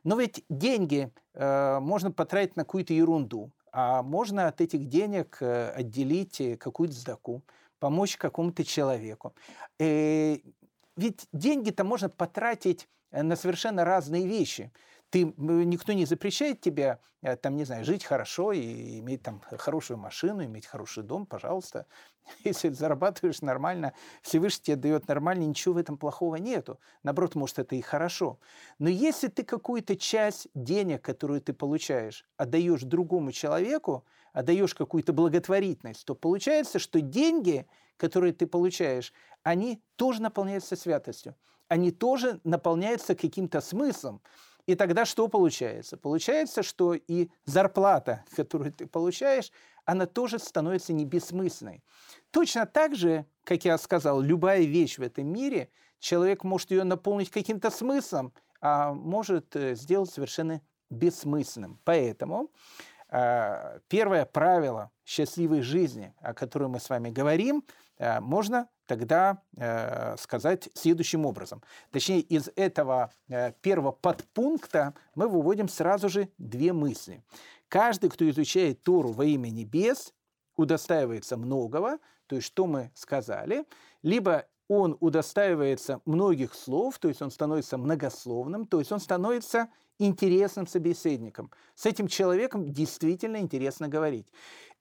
[0.04, 5.70] Но ведь деньги э, можно потратить на какую-то ерунду, а можно от этих денег э,
[5.70, 7.42] отделить э, какую-то сдаку,
[7.78, 9.34] помочь какому-то человеку.
[9.78, 10.38] Э,
[10.96, 14.72] ведь деньги-то можно потратить э, на совершенно разные вещи
[15.10, 19.98] ты, никто не запрещает тебе, э, там, не знаю, жить хорошо и иметь там хорошую
[19.98, 21.86] машину, иметь хороший дом, пожалуйста.
[22.44, 23.92] Если зарабатываешь нормально,
[24.22, 26.78] Всевышний тебе дает нормально, ничего в этом плохого нету.
[27.02, 28.38] Наоборот, может, это и хорошо.
[28.78, 36.04] Но если ты какую-то часть денег, которую ты получаешь, отдаешь другому человеку, отдаешь какую-то благотворительность,
[36.04, 41.34] то получается, что деньги, которые ты получаешь, они тоже наполняются святостью.
[41.68, 44.20] Они тоже наполняются каким-то смыслом.
[44.70, 45.96] И тогда что получается?
[45.96, 49.50] Получается, что и зарплата, которую ты получаешь,
[49.84, 51.82] она тоже становится не бессмысленной.
[52.30, 57.30] Точно так же, как я сказал, любая вещь в этом мире, человек может ее наполнить
[57.30, 61.80] каким-то смыслом, а может э, сделать совершенно бессмысленным.
[61.82, 62.52] Поэтому
[63.08, 67.64] э, первое правило счастливой жизни, о которой мы с вами говорим,
[68.20, 71.62] можно тогда э, сказать следующим образом.
[71.92, 77.22] Точнее, из этого э, первого подпункта мы выводим сразу же две мысли.
[77.68, 80.12] Каждый, кто изучает Тору во имя небес,
[80.56, 83.64] удостаивается многого, то есть что мы сказали,
[84.02, 89.68] либо он удостаивается многих слов, то есть он становится многословным, то есть он становится
[90.00, 91.50] интересным собеседником.
[91.76, 94.26] С этим человеком действительно интересно говорить.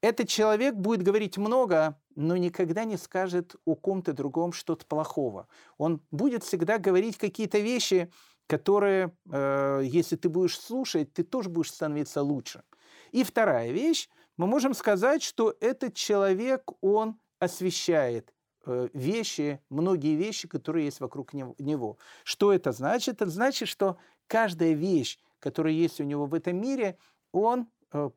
[0.01, 5.47] Этот человек будет говорить много, но никогда не скажет о ком-то другом что-то плохого.
[5.77, 8.09] Он будет всегда говорить какие-то вещи,
[8.47, 12.63] которые, э, если ты будешь слушать, ты тоже будешь становиться лучше.
[13.11, 18.33] И вторая вещь, мы можем сказать, что этот человек, он освещает
[18.65, 21.97] э, вещи, многие вещи, которые есть вокруг него.
[22.23, 23.21] Что это значит?
[23.21, 26.97] Это значит, что каждая вещь, которая есть у него в этом мире,
[27.31, 27.67] он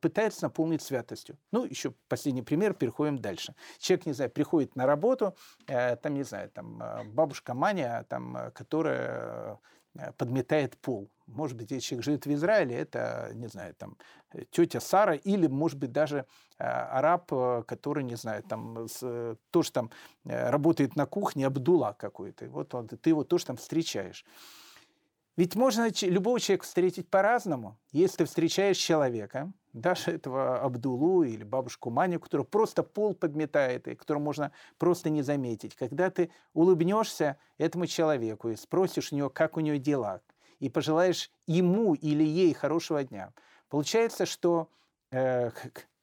[0.01, 1.39] пытается наполнить святостью.
[1.51, 3.55] Ну, еще последний пример, переходим дальше.
[3.79, 8.53] Человек, не знаю, приходит на работу, э, там, не знаю, там э, бабушка Маня, там,
[8.55, 9.59] которая
[10.17, 11.11] подметает пол.
[11.27, 13.99] Может быть, если человек живет в Израиле, это, не знаю, там,
[14.51, 16.25] тетя Сара, или, может быть, даже
[16.57, 17.29] араб,
[17.67, 19.91] который, не знаю, там, с, тоже там
[20.25, 22.49] работает на кухне, Абдула какой-то.
[22.49, 24.25] Вот он, ты его тоже там встречаешь.
[25.37, 27.79] Ведь можно любого человека встретить по-разному.
[27.91, 33.95] Если ты встречаешь человека, даже этого Абдулу или бабушку Маню, которая просто пол подметает, и
[33.95, 35.75] которую можно просто не заметить.
[35.75, 40.21] Когда ты улыбнешься этому человеку и спросишь у него, как у него дела,
[40.61, 43.33] и пожелаешь ему или ей хорошего дня,
[43.69, 44.69] получается, что
[45.11, 45.51] э,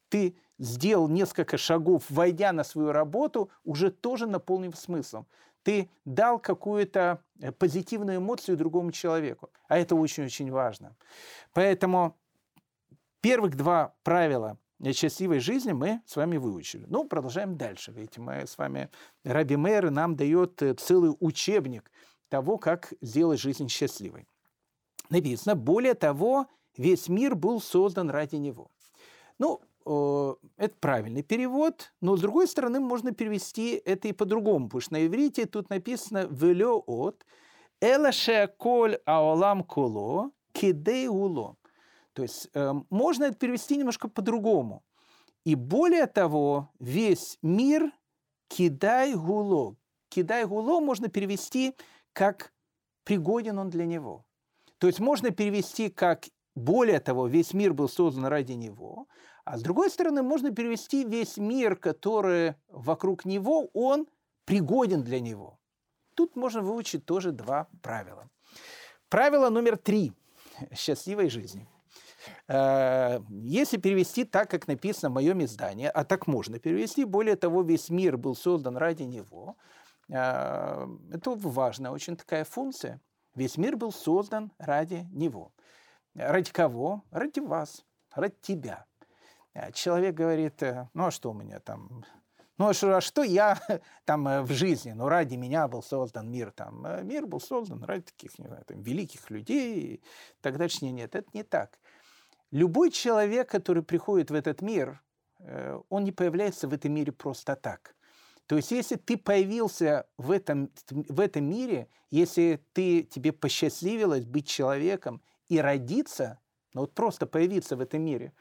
[0.10, 5.27] ты сделал несколько шагов, войдя на свою работу, уже тоже наполнив смыслом
[5.63, 9.49] ты дал какую-то э, позитивную эмоцию другому человеку.
[9.67, 10.95] А это очень-очень важно.
[11.53, 12.17] Поэтому
[13.21, 14.58] первых два правила
[14.93, 16.86] счастливой жизни мы с вами выучили.
[16.88, 17.91] Ну, продолжаем дальше.
[17.91, 18.89] Видите, мы с вами,
[19.23, 21.91] Раби Мэр нам дает э, целый учебник
[22.29, 24.25] того, как сделать жизнь счастливой.
[25.10, 28.69] Написано, более того, весь мир был создан ради него.
[29.39, 29.62] Ну,
[30.58, 35.08] это правильный перевод, но с другой стороны можно перевести это и по-другому, потому что на
[35.08, 37.25] иврите тут написано «велё от
[37.82, 41.55] элаше коль аолам коло кидей уло».
[42.19, 44.84] То есть э, можно это перевести немножко по-другому.
[45.45, 47.93] И более того, весь мир
[48.49, 49.77] кидай гуло.
[50.10, 51.77] Кидай гуло можно перевести
[52.12, 52.51] как
[53.05, 54.25] пригоден он для него.
[54.79, 59.08] То есть можно перевести как более того, весь мир был создан ради него,
[59.45, 64.08] а с другой стороны можно перевести весь мир, который вокруг него, он
[64.43, 65.58] пригоден для него.
[66.15, 68.29] Тут можно выучить тоже два правила.
[69.08, 70.12] Правило номер три
[70.73, 71.65] счастливой жизни.
[72.47, 77.62] Э, если перевести так, как написано в моем издании, а так можно перевести, более того,
[77.62, 79.55] весь мир был создан ради него,
[80.10, 83.01] э, это важная очень такая функция.
[83.36, 85.51] Весь мир был создан ради него.
[86.15, 87.03] Ради кого?
[87.12, 88.86] Ради вас, ради тебя.
[89.53, 90.62] Э, человек говорит,
[90.93, 92.03] ну а что у меня там,
[92.60, 93.58] ну а что, а что я
[94.05, 94.91] там э, в жизни?
[94.91, 96.51] Ну ради меня был создан мир.
[96.51, 96.86] Там.
[96.86, 100.03] Э, мир был создан ради таких, не знаю, там, великих людей и
[100.41, 100.86] так дальше.
[100.86, 101.79] Нет, это не так.
[102.51, 105.01] Любой человек, который приходит в этот мир,
[105.39, 107.95] э, он не появляется в этом мире просто так.
[108.47, 114.47] То есть, если ты появился в этом, в этом мире, если ты, тебе посчастливилось быть
[114.47, 116.39] человеком и родиться,
[116.73, 118.33] ну вот просто появиться в этом мире,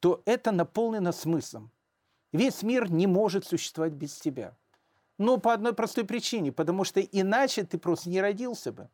[0.00, 1.70] то это наполнено смыслом.
[2.32, 4.56] Весь мир не может существовать без тебя.
[5.18, 8.88] Но по одной простой причине, потому что иначе ты просто не родился бы.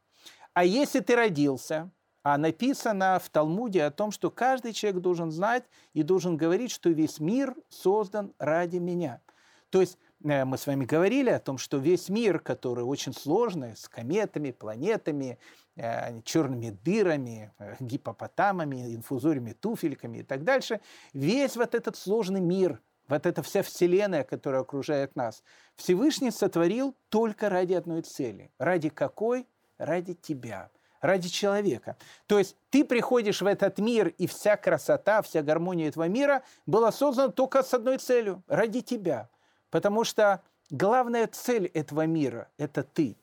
[0.53, 1.91] А если ты родился,
[2.29, 5.65] а написано в Талмуде о том, что каждый человек должен знать
[5.95, 9.23] и должен говорить, что весь мир создан ради меня.
[9.71, 13.75] То есть э, мы с вами говорили о том, что весь мир, который очень сложный,
[13.75, 15.39] с кометами, планетами,
[15.77, 20.83] э, черными дырами, э, гипопотамами, инфузориями, туфельками и так дальше,
[21.15, 25.43] весь вот этот сложный мир– вот эта вся вселенная, которая окружает нас,
[25.77, 28.51] Всевышний сотворил только ради одной цели.
[28.59, 29.47] Ради какой?
[29.79, 31.97] Ради тебя, ради человека.
[32.27, 36.93] То есть ты приходишь в этот мир, и вся красота, вся гармония этого мира была
[36.93, 39.29] создана только с одной целью– ради тебя.
[39.71, 43.17] Потому что главная цель этого мира– это ты.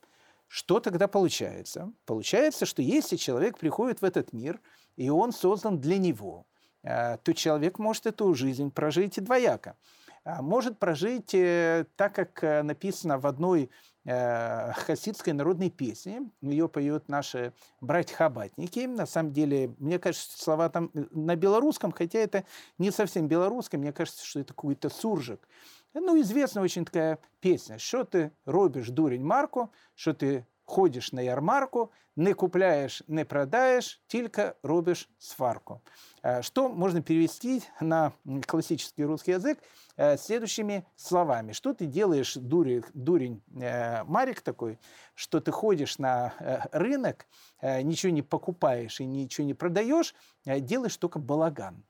[0.48, 1.92] Что тогда получается?
[2.06, 4.60] Получается, что если человек приходит в этот мир,
[4.96, 6.46] и он создан для него–
[6.86, 9.76] Э, то человек может эту жизнь прожить и двояко.
[10.24, 13.72] А может прожить э, так, как э, написано в одной
[14.06, 16.30] хасидской народной песне.
[16.42, 18.86] Ее поют наши братья-хабатники.
[18.86, 22.46] На самом деле, мне кажется, слова там на белорусском, хотя это
[22.78, 25.48] не совсем белорусское, мне кажется, что это какой-то суржик.
[25.94, 27.80] Ну, известная очень такая песня.
[27.80, 34.58] Что ты робишь, дурень Марку, что ты ходишь на ярмарку, не купляешь, не продаешь, только
[34.64, 35.82] робишь сварку.
[36.24, 38.14] Э, что можно перевести на
[38.48, 39.60] классический русский язык
[39.96, 41.52] э, следующими словами.
[41.52, 44.80] Что ты делаешь, дурень, дурень э, Марик такой,
[45.14, 46.34] что ты ходишь на
[46.72, 47.28] рынок,
[47.62, 51.84] ничего не покупаешь и ничего не продаешь, делаешь только балаган.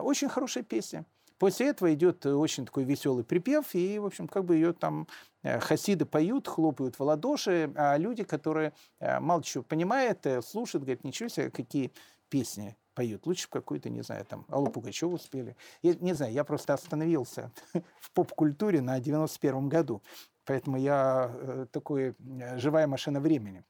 [0.00, 1.04] Очень хорошая песня.
[1.38, 5.06] После этого идет очень такой веселый припев, и, в общем, как бы ее там
[5.42, 10.84] э, хасиды поют, хлопают в ладоши, а люди, которые э, мало чего понимают, э, слушают,
[10.84, 11.92] говорят, ничего себе, какие
[12.28, 13.26] песни поют.
[13.26, 15.54] Лучше какую-то, не знаю, там, Аллу Пугачеву спели.
[15.82, 17.52] Я, не знаю, я просто остановился
[18.00, 20.02] в поп-культуре на 91 году.
[20.46, 23.64] Поэтому я э, такой э, живая машина времени.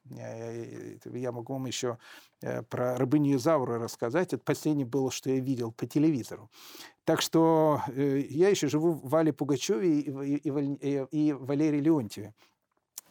[1.05, 1.97] Я могу вам еще
[2.41, 4.33] э, про рабыню Изауру рассказать.
[4.33, 6.51] Это последнее было, что я видел по телевизору.
[7.03, 12.33] Так что я еще живу в Вале Пугачеве и Валерии Леонтьеве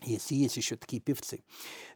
[0.02, 1.42] если есть еще такие певцы.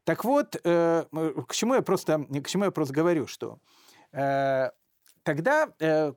[0.05, 3.61] Так вот, к чему я просто, к чему я просто говорю, что
[4.11, 5.69] тогда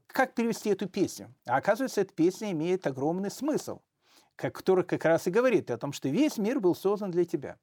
[0.07, 1.35] как перевести эту песню?
[1.45, 3.81] А оказывается, эта песня имеет огромный смысл
[4.35, 7.57] который как раз и говорит о том, что весь мир был создан для тебя.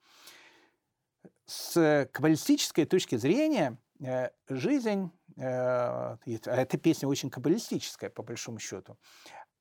[1.47, 8.97] С каббалистической точки зрения э, жизнь, э, а эта песня очень каббалистическая, по большому счету,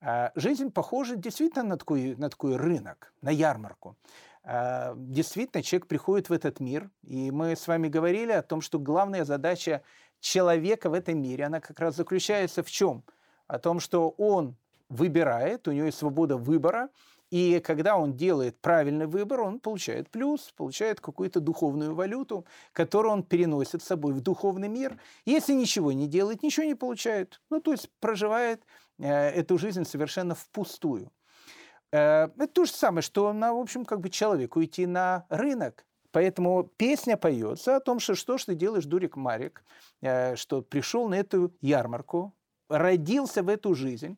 [0.02, 3.98] а жизнь похожа действительно на такой, на такой рынок, на ярмарку.
[4.44, 8.80] А действительно, человек приходит в этот мир, и мы с вами говорили о том, что
[8.80, 9.84] главная задача
[10.20, 13.04] человека в этом мире, она как раз заключается в чем?
[13.48, 14.56] О том, что он
[14.90, 16.90] выбирает, у него есть свобода выбора,
[17.30, 23.24] и когда он делает правильный выбор, он получает плюс, получает какую-то духовную валюту, которую он
[23.24, 25.00] переносит с собой в духовный мир.
[25.26, 27.40] Если ничего не делает, ничего не получает.
[27.52, 28.64] Ну, то есть проживает
[28.98, 31.12] э, эту жизнь совершенно впустую.
[31.92, 35.86] Э, это то же самое, что, на, в общем, как бы человеку идти на рынок.
[36.12, 39.64] Поэтому песня поется о том, что что ж ты делаешь, дурик Марик,
[40.02, 42.34] э, что пришел на эту ярмарку,
[42.70, 44.18] родился в эту жизнь,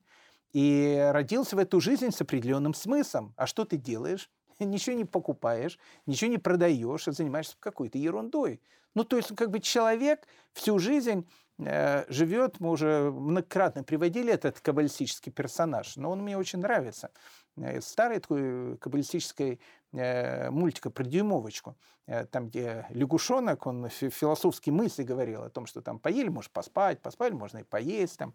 [0.53, 3.33] и родился в эту жизнь с определенным смыслом.
[3.37, 4.29] А что ты делаешь?
[4.65, 8.61] ничего не покупаешь, ничего не продаешь, а занимаешься какой-то ерундой.
[8.93, 11.29] Ну, то есть, как бы человек всю жизнь
[11.59, 17.11] э, живет, мы уже многократно приводили этот каббалистический персонаж, но он мне очень нравится.
[17.57, 19.59] Э, старой такой каббалистической
[19.91, 21.75] э, мультика про дюймовочку,
[22.07, 27.01] э, там, где лягушонок, он философские мысли говорил о том, что там поели, можешь поспать,
[27.01, 28.33] поспали, можно и поесть, там,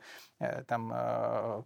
[0.67, 0.89] там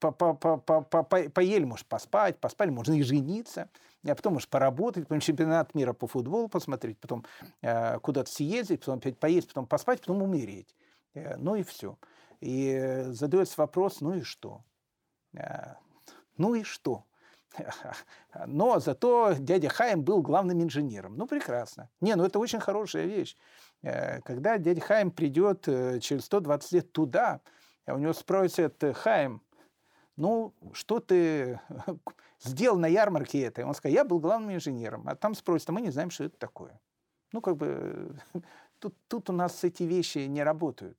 [0.00, 3.68] поели, можешь поспать, поспали, можно и жениться,
[4.06, 7.24] а потом можешь поработать, потом чемпионат мира по футболу посмотреть, потом
[7.60, 10.74] куда-то съездить, потом опять поесть, потом поспать, потом умереть.
[11.14, 11.98] Ну и все.
[12.40, 14.62] И задается вопрос, ну и что?
[16.38, 17.04] Ну и что?
[18.46, 21.16] Но зато дядя Хайм был главным инженером.
[21.16, 21.90] Ну, прекрасно.
[22.00, 23.36] Не, ну это очень хорошая вещь.
[23.82, 27.40] Э, когда дядя Хайм придет э, через 120 лет туда,
[27.86, 29.42] а у него спросят, Хайм,
[30.16, 31.60] ну, что ты
[32.40, 33.66] сделал на ярмарке это?
[33.66, 35.08] Он скажет, я был главным инженером.
[35.08, 36.80] А там спросят, а мы не знаем, что это такое.
[37.32, 38.16] Ну, как бы,
[38.78, 40.96] тут, тут у нас эти вещи не работают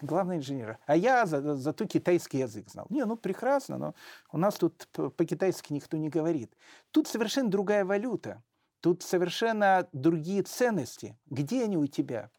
[0.00, 0.78] главный инженер.
[0.86, 2.86] А я за, зато китайский язык знал.
[2.90, 3.94] Не, ну прекрасно, но
[4.32, 6.54] у нас тут по-китайски никто не говорит.
[6.90, 8.42] Тут совершенно другая валюта.
[8.80, 11.18] Тут совершенно другие ценности.
[11.26, 12.30] Где они у тебя?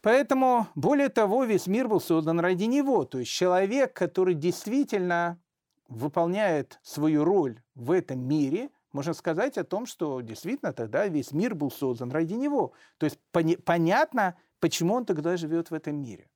[0.00, 3.04] Поэтому, более того, весь мир был создан ради него.
[3.04, 5.40] То есть человек, который действительно
[5.88, 11.54] выполняет свою роль в этом мире, можно сказать о том, что действительно тогда весь мир
[11.54, 12.72] был создан ради него.
[12.98, 16.28] То есть понятно, почему он тогда живет в этом мире.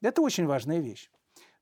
[0.00, 1.10] Это очень важная вещь.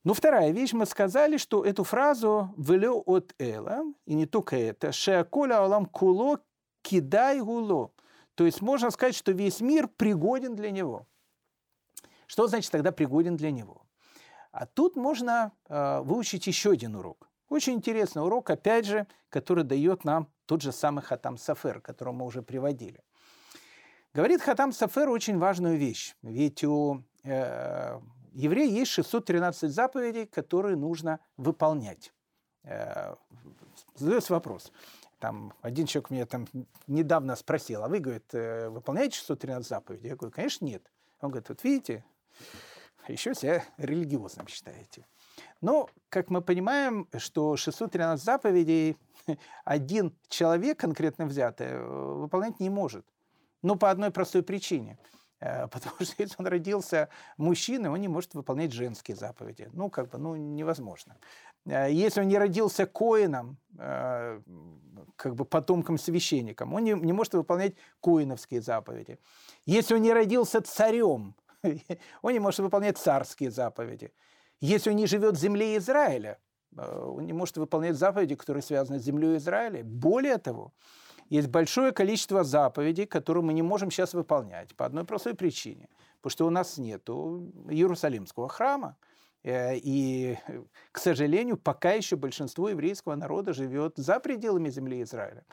[0.04, 4.92] Но вторая вещь, мы сказали, что эту фразу «велё от эла», и не только это,
[4.92, 6.38] «шеаколя алам куло
[6.82, 7.92] кидай гуло».
[8.36, 11.06] То есть можно сказать, что весь мир пригоден для него.
[12.26, 13.82] Что значит тогда пригоден для него?
[14.52, 17.28] А тут можно э, выучить еще один урок.
[17.48, 22.26] Очень интересный урок, опять же, который дает нам тот же самый Хатам Сафер, которого мы
[22.26, 23.02] уже приводили.
[24.14, 26.14] Говорит Хатам Сафер очень важную вещь.
[26.22, 27.75] Ведь у э,
[28.36, 32.12] еврея есть 613 заповедей, которые нужно выполнять.
[32.64, 33.14] Э,
[33.94, 34.72] задается вопрос.
[35.18, 36.46] Там один человек меня там
[36.86, 40.10] недавно спросил, а вы, говорит, э, выполняете 613 заповедей?
[40.10, 40.82] Я говорю, конечно, нет.
[41.20, 42.04] Он говорит, вот видите,
[43.08, 45.06] еще себя религиозным считаете.
[45.62, 48.98] Но, как мы понимаем, что 613 заповедей
[49.64, 53.06] один человек конкретно взятый э, выполнять не может.
[53.62, 54.98] Ну, по одной простой причине–
[55.72, 59.68] потому что если он родился мужчиной, он не может выполнять женские заповеди.
[59.72, 61.16] Ну, как бы, ну, невозможно.
[61.66, 64.40] Э, если он не родился коином, э,
[65.16, 69.18] как бы потомком священником, он не, не может выполнять коиновские заповеди.
[69.66, 71.34] Если он не родился царем,
[72.22, 74.12] он не может выполнять царские заповеди.
[74.60, 76.38] Если он не живет в земле Израиля,
[76.76, 79.82] он не может выполнять заповеди, которые связаны с землей Израиля.
[79.84, 80.72] Более того,
[81.28, 85.88] есть большое количество заповедей, которые мы не можем сейчас выполнять по одной простой причине.
[86.20, 88.96] Потому что у нас нет Иерусалимского храма.
[89.42, 90.36] Э, и,
[90.92, 95.44] к сожалению, пока еще большинство еврейского народа живет за пределами земли Израиля.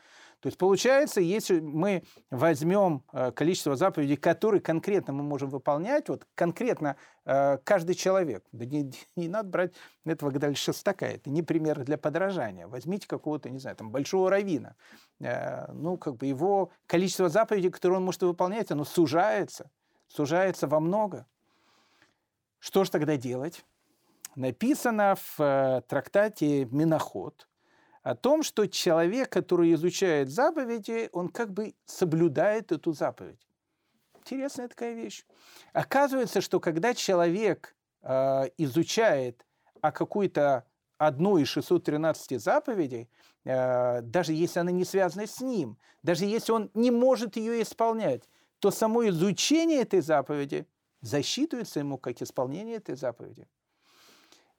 [0.43, 6.27] То есть получается, если мы возьмем э, количество заповедей, которые конкретно мы можем выполнять, вот
[6.35, 9.71] конкретно э, каждый человек, да не, не надо брать
[10.03, 12.67] этого Гдаль Шестака, это не пример для подражания.
[12.67, 14.75] Возьмите какого-то, не знаю, там, большого равина.
[15.19, 19.71] Ну, как бы его количество заповедей, которые он может выполнять, оно сужается,
[20.09, 21.25] сужается во много.
[22.59, 23.63] Что же тогда делать?
[24.35, 27.47] написано в э, трактате Миноход
[28.03, 33.39] о том, что человек, который изучает заповеди, он как бы соблюдает эту заповедь.
[34.19, 35.25] Интересная такая вещь.
[35.71, 39.45] Оказывается, что когда человек э, изучает
[39.81, 40.65] о какой-то
[40.97, 43.09] одной из 613 заповедей,
[43.45, 48.29] э, даже если она не связана с ним, даже если он не может ее исполнять,
[48.59, 50.67] то само изучение этой заповеди
[51.01, 53.47] засчитывается ему как исполнение этой заповеди.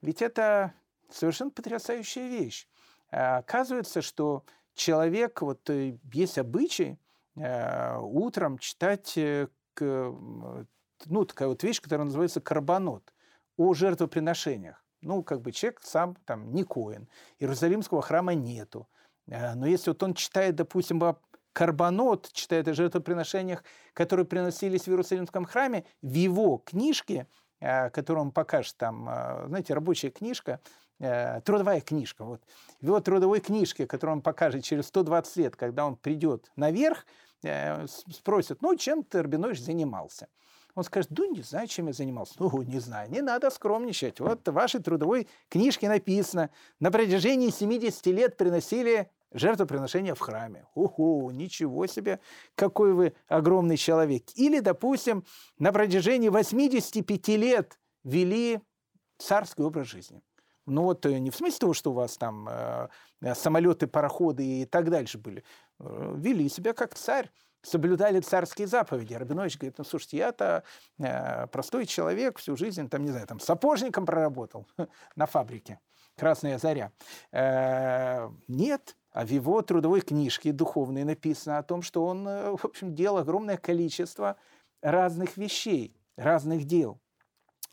[0.03, 0.75] Ведь это
[1.11, 2.69] совершенно потрясающая вещь.
[3.15, 4.45] А, оказывается, что
[4.75, 6.99] человек, вот э, есть обычай
[7.37, 9.47] э, утром читать э,
[9.79, 13.13] ну, такая вот вещь, которая называется карбонот,
[13.57, 14.85] о жертвоприношениях.
[15.01, 17.09] Ну, как бы человек сам там не коин,
[17.39, 18.89] Иерусалимского храма нету.
[19.27, 21.19] Но если вот он читает, допустим, о
[21.53, 23.63] карбонот, читает о жертвоприношениях,
[23.93, 27.29] которые приносились в Иерусалимском храме, в его книжке–
[27.65, 30.61] Э, которую он покажет, там, э, знаете, рабочая книжка,
[31.01, 32.25] э, трудовая книжка.
[32.25, 32.43] Вот.
[32.81, 37.07] В его трудовой книжке, которую он покажет через 120 лет, когда он придет наверх,
[38.11, 40.29] спросят, ну, чем ты, Рабинович, занимался?
[40.75, 42.35] Он скажет, ну, не знаю, чем я занимался.
[42.39, 44.19] Ну, не знаю, не надо скромничать.
[44.19, 50.67] Вот в вашей трудовой книжке написано, на протяжении 70 лет приносили жертвоприношения в храме.
[50.75, 52.19] Уху, ничего себе,
[52.57, 54.25] какой вы огромный человек.
[54.35, 55.25] Или, допустим,
[55.59, 58.61] на протяжении 85 лет вели
[59.19, 60.23] царский образ жизни.
[60.67, 62.89] Ну вот э, не в смысле того, что у вас там э,
[63.35, 65.45] самолеты, пароходы и так дальше были.
[65.81, 67.31] Э, вели себя как царь,
[67.65, 69.15] соблюдали царские заповеди.
[69.15, 70.63] Рабинович говорит, ну слушайте, я-то
[70.99, 74.67] э, простой человек, всю жизнь, там, не знаю, там сапожником проработал
[75.17, 75.81] на фабрике.
[76.17, 76.93] Красная заря.
[77.33, 82.65] Э, нет, а в его трудовой книжке духовной написано о том, что он, э, в
[82.65, 84.37] общем, делал огромное количество
[84.83, 87.01] разных вещей, разных дел.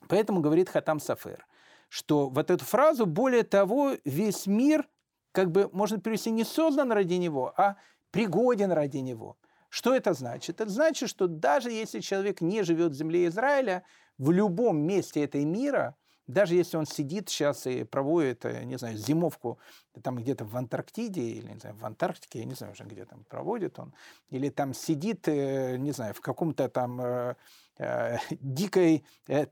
[0.07, 1.45] Поэтому говорит Хатам Сафер,
[1.91, 4.87] что вот эту фразу, более того, весь мир,
[5.33, 7.75] как бы можно перевести, не создан ради него, а
[8.11, 9.35] пригоден ради него.
[9.67, 10.61] Что это значит?
[10.61, 13.83] Это значит, что даже если человек не живет в земле Израиля,
[14.17, 18.95] в любом месте этой мира, даже если он сидит сейчас и проводит, э, не знаю,
[18.95, 19.59] зимовку
[20.01, 23.25] там где-то в Антарктиде или, не знаю, в Антарктике, я не знаю уже, где там
[23.25, 23.93] проводит он,
[24.29, 27.35] или там сидит, э, не знаю, в каком-то там э,
[28.29, 29.03] дикой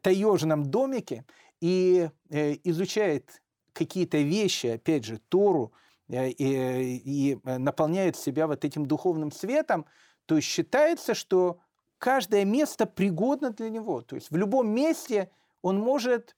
[0.02, 1.26] таежном домике
[1.62, 3.41] и э, изучает
[3.74, 5.74] какие-то вещи, опять же, Тору,
[6.07, 9.86] э, и, и наполняет себя вот этим духовным светом,
[10.26, 11.60] то считается, что
[11.97, 14.01] каждое место пригодно для него.
[14.01, 15.32] То есть в любом месте
[15.62, 16.36] он может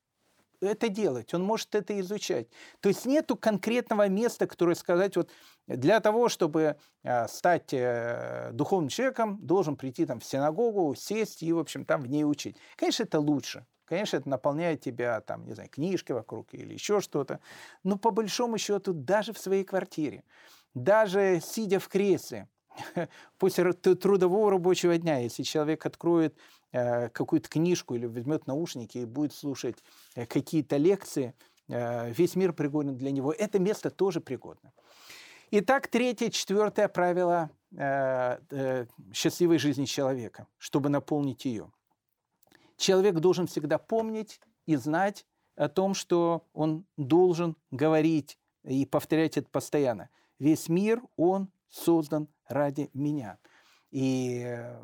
[0.61, 2.47] это делать, он может это изучать.
[2.81, 5.31] То есть нету конкретного места, которое сказать, вот
[5.67, 6.77] для того, чтобы
[7.27, 12.07] стать э, духовным человеком, должен прийти там в синагогу, сесть и, в общем, там в
[12.07, 12.57] ней учить.
[12.75, 13.65] Конечно, это лучше.
[13.91, 17.39] Конечно, это наполняет тебя, там, не знаю, книжки вокруг или еще что-то.
[17.83, 20.23] Но по большому счету, даже в своей квартире,
[20.73, 22.47] даже сидя в кресле,
[23.37, 26.37] после трудового рабочего дня, если человек откроет
[26.73, 29.83] Э, какую-то книжку или возьмет наушники и будет слушать
[30.15, 31.33] э, какие-то лекции,
[31.67, 33.33] э, весь мир пригоден для него.
[33.33, 34.71] Это место тоже пригодно.
[35.51, 37.49] Итак, третье, четвертое правило
[39.13, 41.71] счастливой жизни человека, чтобы наполнить ее.
[42.81, 49.47] Человек должен всегда помнить и знать о том, что он должен говорить и повторять это
[49.51, 50.09] постоянно.
[50.39, 53.37] Весь мир, он создан ради меня.
[53.91, 54.81] И, э,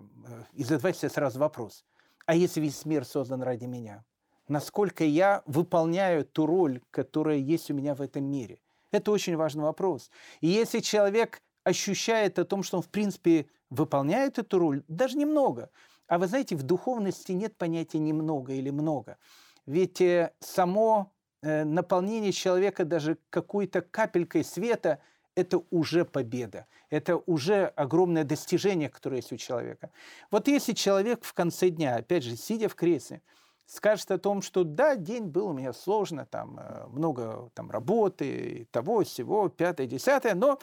[0.53, 1.85] и задавать себе сразу вопрос,
[2.27, 4.05] а если весь мир создан ради меня?
[4.47, 8.59] Насколько я выполняю ту роль, которая есть у меня в этом мире?
[8.91, 10.11] Это очень важный вопрос.
[10.39, 15.71] И если человек ощущает о том, что он, в принципе, выполняет эту роль, даже немного.
[16.07, 19.17] А вы знаете, в духовности нет понятия немного или много.
[19.65, 24.99] Ведь э, само э, наполнение человека даже какой-то капелькой света–
[25.37, 29.91] это уже победа, это уже огромное достижение, которое есть у человека.
[30.31, 33.21] Вот если человек в конце дня, опять же, сидя в кресле,
[33.67, 38.67] скажет о том, что да, день был у меня сложно, там э, много там, работы,
[38.71, 40.57] того, всего, пятое, десятое, но,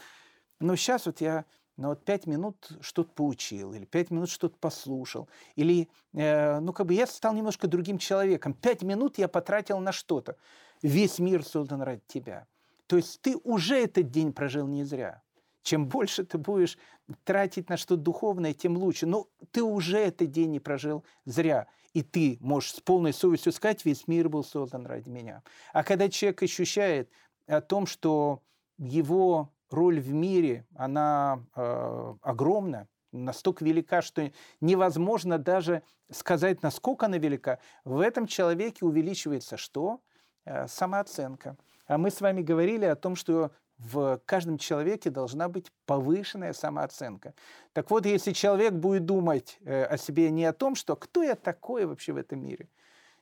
[0.59, 1.45] но сейчас вот я
[1.77, 6.87] ну, вот пять минут что-то поучил, или пять минут что-то послушал, или, э, ну, как
[6.87, 8.53] бы я стал немножко другим человеком.
[8.53, 10.37] Пять минут я потратил на что-то.
[10.81, 12.47] Весь мир создан ради тебя.
[12.87, 15.21] То есть ты уже этот день прожил не зря.
[15.63, 16.77] Чем больше ты будешь
[17.23, 19.07] тратить на что-то духовное, тем лучше.
[19.07, 21.67] Но ты уже этот день не прожил зря.
[21.93, 25.41] И ты можешь с полной совестью сказать, весь мир был создан ради меня.
[25.73, 27.09] А когда человек ощущает
[27.47, 28.43] о том, что
[28.77, 37.17] его роль в мире, она э, огромна, настолько велика, что невозможно даже сказать, насколько она
[37.17, 40.01] велика, в этом человеке увеличивается что?
[40.45, 41.57] Э, самооценка.
[41.87, 47.33] А мы с вами говорили о том, что в каждом человеке должна быть повышенная самооценка.
[47.73, 51.35] Так вот, если человек будет думать э, о себе не о том, что кто я
[51.35, 52.69] такой вообще в этом мире,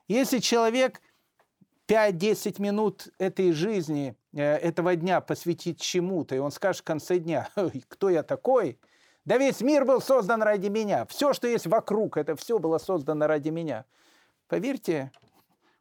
[0.07, 1.01] если человек
[1.87, 7.49] 5-10 минут этой жизни, э, этого дня посвятит чему-то, и он скажет в конце дня,
[7.87, 8.79] кто я такой,
[9.25, 13.27] да весь мир был создан ради меня, все, что есть вокруг, это все было создано
[13.27, 13.85] ради меня.
[14.47, 15.11] Поверьте,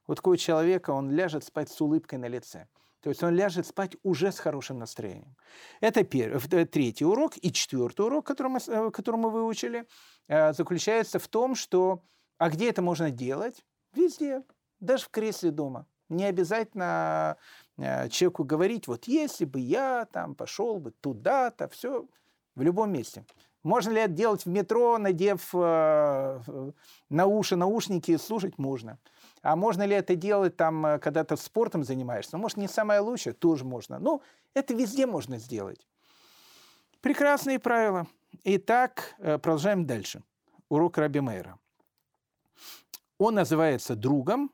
[0.06, 2.66] вот такого человека, он ляжет спать с улыбкой на лице.
[3.00, 5.36] То есть он ляжет спать уже с хорошим настроением.
[5.80, 7.32] Это первый, э, третий урок.
[7.36, 9.86] И четвертый урок, который мы, э, который мы выучили,
[10.28, 12.00] заключается в том, что
[12.38, 13.64] а где это можно делать?
[13.92, 14.42] Везде,
[14.80, 15.86] даже в кресле дома.
[16.12, 17.36] Не обязательно
[17.76, 22.06] человеку говорить, вот если бы я там пошел бы туда-то, все,
[22.54, 23.24] в любом месте.
[23.62, 26.42] Можно ли это делать в метро, надев на
[27.10, 28.98] уши наушники, слушать можно.
[29.42, 32.36] А можно ли это делать там, э, когда ты спортом занимаешься?
[32.36, 33.98] Ну, может, не самое лучшее, тоже можно.
[33.98, 34.22] Ну,
[34.54, 35.86] это везде можно сделать.
[37.00, 38.06] Прекрасные правила.
[38.44, 40.22] Итак, э, продолжаем дальше.
[40.68, 41.58] Урок Раби Мейра.
[43.18, 44.52] Он называется другом.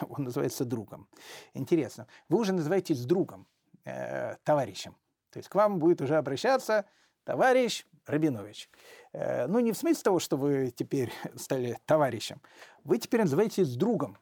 [0.08, 1.08] Он называется другом.
[1.54, 2.06] Интересно.
[2.28, 3.46] Вы уже называетесь другом,
[3.84, 4.96] э, товарищем.
[5.30, 6.84] То есть к вам будет уже обращаться
[7.24, 8.70] товарищ Рабинович.
[9.12, 12.40] Э, ну, не в смысле того, что вы теперь стали товарищем.
[12.84, 14.18] Вы теперь называетесь другом.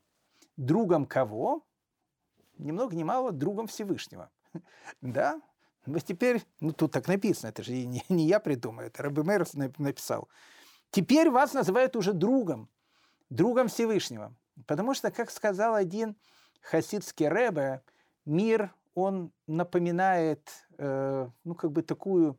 [0.56, 1.66] Другом кого?
[2.58, 4.30] Ни много ни мало, другом Всевышнего.
[5.00, 5.40] Да,
[5.86, 9.54] вы теперь, ну тут так написано, это же не, не я придумал, это Рэбби Мэрс
[9.54, 10.28] написал.
[10.90, 12.68] Теперь вас называют уже другом,
[13.30, 14.34] другом Всевышнего.
[14.66, 16.16] Потому что, как сказал один
[16.60, 17.82] хасидский рэбе,
[18.24, 22.38] мир, он напоминает, э, ну, как бы такую,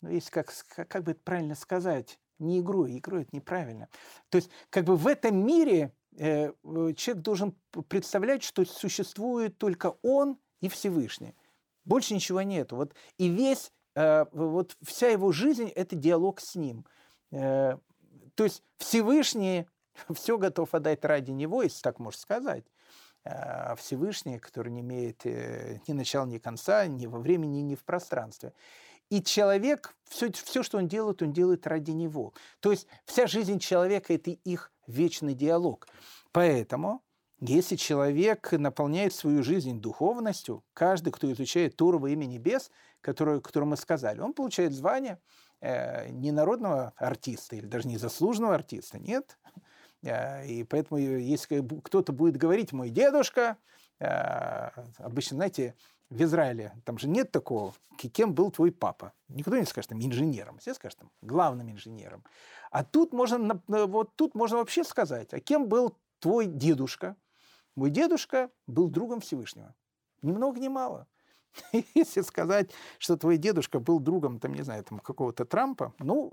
[0.00, 0.52] ну, есть как,
[0.88, 3.88] как бы это правильно сказать, не игру, игру это неправильно.
[4.28, 7.56] То есть, как бы в этом мире э, человек должен
[7.88, 11.34] представлять, что существует только он и Всевышний.
[11.84, 12.72] Больше ничего нет.
[12.72, 16.86] Вот, и весь, э, вот вся его жизнь– это диалог с ним.
[17.32, 17.78] Э,
[18.34, 19.66] то есть Всевышний
[20.14, 22.64] все готов отдать ради него, если так можно сказать.
[23.24, 27.84] Э, Всевышний, который не имеет э, ни начала, ни конца, ни во времени, ни в
[27.84, 28.52] пространстве.
[29.10, 32.32] И человек, все, все, что он делает, он делает ради него.
[32.60, 35.86] То есть вся жизнь человека– это их вечный диалог.
[36.32, 37.02] Поэтому
[37.44, 42.70] если человек наполняет свою жизнь духовностью, каждый, кто изучает Туру во имя небес,
[43.00, 45.18] которое, которое мы сказали, он получает звание
[45.60, 49.38] э, не народного артиста или даже не заслуженного артиста, нет.
[50.02, 53.56] Э, и поэтому, если кто-то будет говорить «мой дедушка»,
[53.98, 55.74] э, обычно, знаете,
[56.10, 59.12] в Израиле, там же нет такого, кем был твой папа.
[59.28, 62.22] Никто не скажет там инженером, все скажут там главным инженером.
[62.70, 67.16] А тут можно, вот тут можно вообще сказать, а кем был твой дедушка,
[67.74, 69.74] мой дедушка был другом Всевышнего.
[70.20, 71.06] Ни много ни мало.
[71.94, 76.32] Если сказать, что твой дедушка был другом, там, не знаю, там, какого-то Трампа, ну,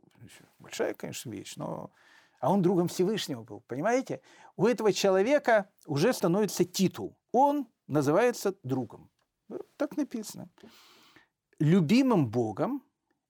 [0.60, 1.92] большая, конечно, вещь, но...
[2.40, 4.22] А он другом Всевышнего был, понимаете?
[4.56, 7.18] У этого человека уже становится титул.
[7.32, 9.10] Он называется другом.
[9.78, 10.50] Так написано.
[11.60, 12.84] Любимым Богом,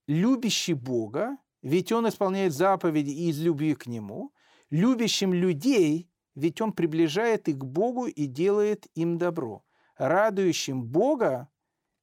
[0.07, 4.32] любящий Бога, ведь он исполняет заповеди из любви к Нему,
[4.70, 9.66] любящим людей, ведь он приближает их к Богу и делает им добро,
[9.97, 11.49] радующим Бога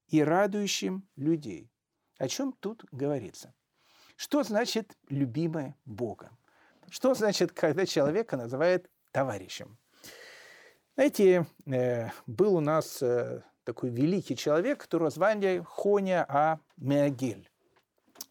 [0.08, 1.70] и радующим людей.
[2.18, 3.54] О чем тут говорится?
[4.16, 6.36] Что значит любимое Бога?
[6.90, 9.76] Что значит, когда человека называют товарищем?
[10.94, 16.58] Знаете, э, был у нас э, такой великий человек, которого звали Хоня А.
[16.76, 17.50] Меагель.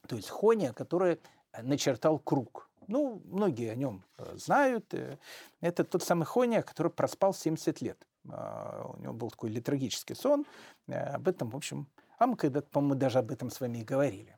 [0.07, 1.19] То есть Хоня, который
[1.61, 2.69] начертал круг.
[2.87, 4.93] Ну, многие о нем э, знают.
[4.93, 5.17] Э,
[5.61, 8.07] это тот самый Хония, который проспал 70 лет.
[8.29, 10.45] А, у него был такой литургический сон.
[10.87, 11.87] Э, об этом, в общем,
[12.17, 14.34] а мы когда-то, по-моему, даже об этом с вами и говорили.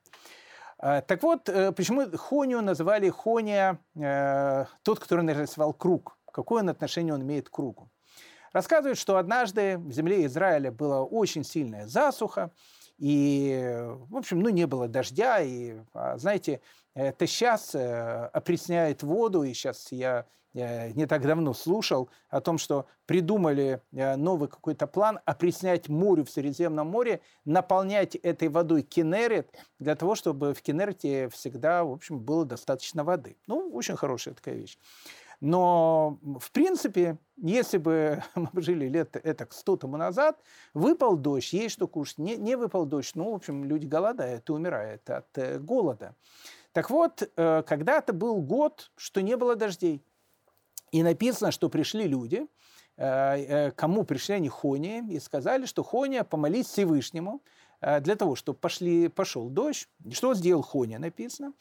[0.80, 3.80] А, так вот, почему Хонию называли Хония
[4.84, 6.18] тот, который нарисовал круг?
[6.32, 7.90] Какое он отношение он имеет к кругу?
[8.54, 12.52] Рассказывают, что однажды в земле Израиля была очень сильная засуха,
[12.98, 15.76] и, в общем, ну, не было дождя, и,
[16.16, 16.62] знаете,
[16.98, 20.26] это сейчас э, опресняет воду, и сейчас я
[20.56, 26.24] э, не так давно слушал о том, что придумали э, новый какой-то план опреснять море
[26.24, 32.20] в Средиземном море, наполнять этой водой Кенерет, для того, чтобы в Кенерете всегда, в общем,
[32.20, 33.38] было достаточно воды.
[33.46, 34.80] Ну, очень хорошая такая вещь.
[35.40, 40.40] Но, в принципе, если бы мы жили лет это 100 тому назад,
[40.74, 44.52] выпал дождь, есть что кушать, не, не выпал дождь, ну, в общем, люди голодают и
[44.52, 46.16] умирают от голода.
[46.78, 50.04] Так вот, э, когда-то был год, что не было дождей.
[50.92, 52.48] И написано, что пришли люди,
[52.98, 57.42] э, э, кому пришли они Хония, и сказали, что Хония помолись Всевышнему
[57.80, 59.88] для того, чтобы пошли, пошел дождь.
[60.12, 61.54] Что сделал Хония, написано?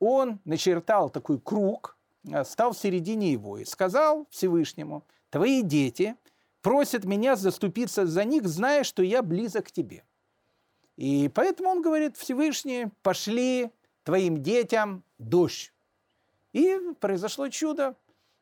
[0.00, 1.96] Он начертал такой круг,
[2.44, 6.16] стал в середине его и сказал Всевышнему, твои дети
[6.62, 10.04] просят меня заступиться за них, зная, что я близок к тебе.
[10.96, 13.70] И поэтому он говорит, Всевышний, пошли
[14.04, 15.72] твоим детям дождь.
[16.52, 17.96] И произошло чудо.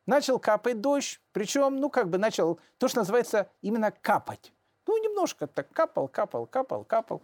[0.05, 4.51] Начал капать дождь, причем, ну, как бы начал, то, что называется, именно капать.
[4.89, 7.21] Ну, немножко так капал, капал, капал, капал.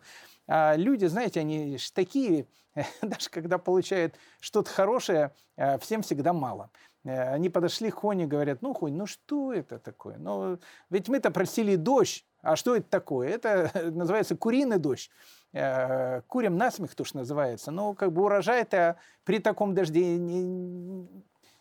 [0.47, 2.45] А люди, знаете, они такие,
[3.01, 6.70] даже когда получают что-то хорошее, а, всем всегда мало.
[7.05, 10.18] Э, они подошли к Хоне и говорят, ну, Хонь, ну что это такое?
[10.20, 10.59] Ну,
[10.91, 13.30] ведь мы-то просили дождь, а что это такое?
[13.30, 15.09] Это называется куриный дождь.
[15.51, 17.72] Э, курим насмех, то, что называется.
[17.72, 21.07] Но как бы урожай-то при таком дожде не,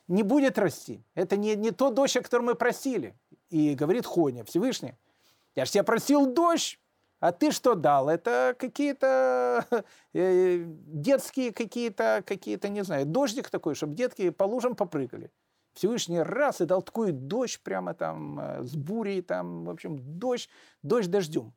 [0.07, 1.03] не будет расти.
[1.15, 3.15] Это не, не то дождь, о котором мы просили.
[3.49, 4.97] И говорит Хоня, Всевышний,
[5.55, 6.79] я же тебя просил дождь,
[7.21, 8.09] а ты что дал?
[8.09, 9.67] Это какие-то
[10.13, 15.31] э, детские какие-то, какие-то, не знаю, дождик такой, чтобы детки по лужам попрыгали.
[15.73, 20.51] Всевышний раз и дал такой дождь прямо там э, с бурей, там, в общем, дождь,
[20.83, 21.55] дождь дождем.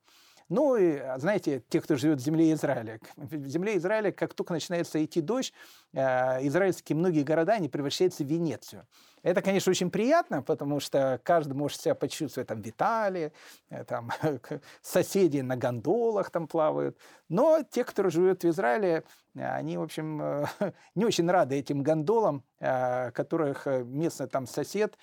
[0.50, 3.02] Ну и, знаете, те, кто живет в земле Израиля.
[3.18, 5.52] В земле Израиля, как только начинается идти дождь,
[5.93, 8.88] израильские многие города, они превращаются в Венецию.
[9.28, 13.34] Это, конечно, очень приятно, потому что каждый может себя почувствовать там в Италии,
[13.69, 14.09] э, там
[14.82, 16.97] соседи на гондолах там плавают.
[17.28, 19.03] Но те, кто живет в Израиле,
[19.36, 20.45] они, в общем, э,
[20.95, 24.97] не очень рады этим гондолам, э, которых местный там сосед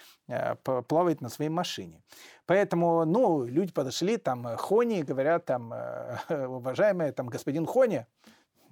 [0.87, 2.01] плавает на своей машине.
[2.47, 5.71] Поэтому, ну, люди подошли, там, Хони, говорят, там,
[6.31, 8.07] уважаемый там, господин Хони,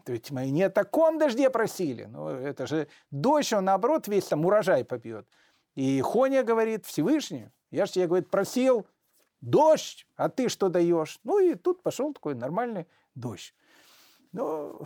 [0.09, 2.05] ведь мы не о таком дожде просили.
[2.05, 5.27] Ну, это же дождь, он наоборот весь там урожай побьет.
[5.75, 8.87] И Хоня говорит, Всевышний, я же тебе, говорит, просил
[9.41, 11.19] дождь, а ты что даешь?
[11.25, 13.55] Ну и тут пошел такой нормальный дождь.
[14.33, 14.81] Ну,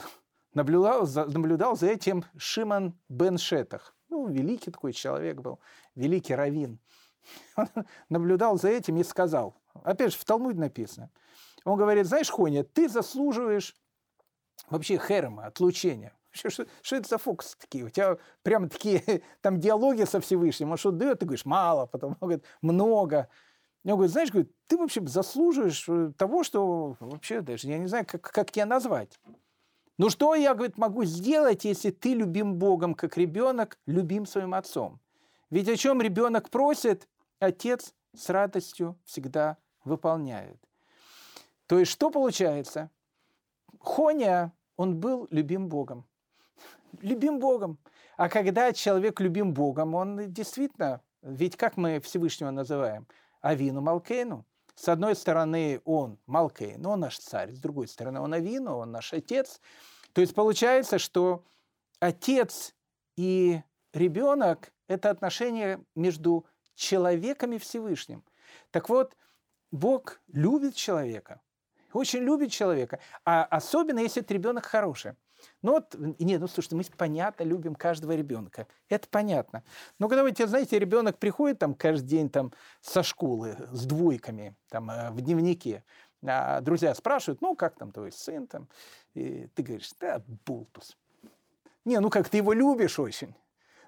[0.55, 3.95] наблюдал, наблюдал за этим Шиман бен Шетах.
[4.09, 5.61] Ну, великий такой человек был,
[5.95, 6.79] великий раввин.
[7.57, 7.69] Он
[8.09, 11.11] наблюдал за этим и сказал, опять же, в Талмуде написано,
[11.65, 13.75] он говорит, знаешь, Хоня, ты заслуживаешь
[14.71, 16.13] вообще херема, отлучения.
[16.31, 17.85] Что, что, что это за фокусы такие?
[17.85, 19.03] У тебя прямо такие
[19.41, 20.71] там диалоги со Всевышним.
[20.71, 23.29] Он что дает, ты говоришь, мало, потом он говорит, много.
[23.85, 28.05] Я говорю, знаешь, говорит, ты вообще заслуживаешь э, того, что вообще даже, я не знаю,
[28.07, 29.19] как, как тебя назвать.
[29.99, 35.01] Ну что я, говорит, могу сделать, если ты любим Богом, как ребенок, любим своим отцом?
[35.51, 37.09] Ведь о чем ребенок просит,
[37.39, 40.59] отец с радостью всегда выполняет.
[41.67, 42.91] То есть что получается?
[43.87, 46.05] Хоня, он был любим Богом.
[47.01, 47.79] Любим Богом.
[48.17, 53.07] А когда человек любим Богом, он действительно, ведь как мы Всевышнего называем?
[53.41, 54.45] Авину Малкейну.
[54.75, 59.13] С одной стороны, он Малкейн, он наш царь, с другой стороны, он Авину, он наш
[59.13, 59.61] отец.
[60.13, 61.45] То есть получается, что
[62.01, 62.75] отец
[63.17, 63.63] и
[63.95, 68.25] ребенок– это отношение между человеком и Всевышним.
[68.71, 69.17] Так вот,
[69.71, 71.41] Бог любит человека,
[71.97, 75.13] очень любит человека, а особенно если этот ребенок хороший.
[75.63, 78.67] Ну вот, нет, ну слушайте, мы понятно любим каждого ребенка.
[78.89, 79.63] Это понятно.
[79.99, 84.91] Но когда вы, знаете, ребенок приходит там каждый день там со школы с двойками там
[84.91, 85.85] э, в дневнике,
[86.25, 88.69] а друзья спрашивают, ну как там твой сын там,
[89.15, 90.97] и ты говоришь, да, бултус.
[91.85, 93.35] Не, ну как ты его любишь очень.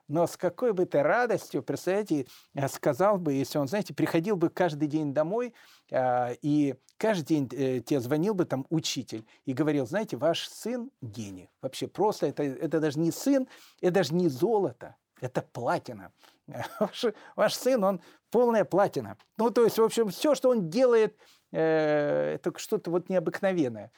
[0.09, 2.27] Но с какой бы ты радостью, представляете,
[2.73, 5.55] сказал бы, если он, знаете, приходил бы каждый день домой,
[5.93, 10.91] а, и каждый день э, тебе звонил бы там учитель и говорил, знаете, ваш сын
[11.03, 11.51] гений.
[11.61, 13.47] Вообще просто это, это даже не сын,
[13.83, 16.13] это даже не золото, это платина.
[16.81, 17.05] Ваш,
[17.37, 18.01] ваш сын, он
[18.31, 19.19] полная платина.
[19.37, 21.15] Ну, то есть, в общем, все, что он делает,
[21.53, 23.93] э, это что-то вот необыкновенное.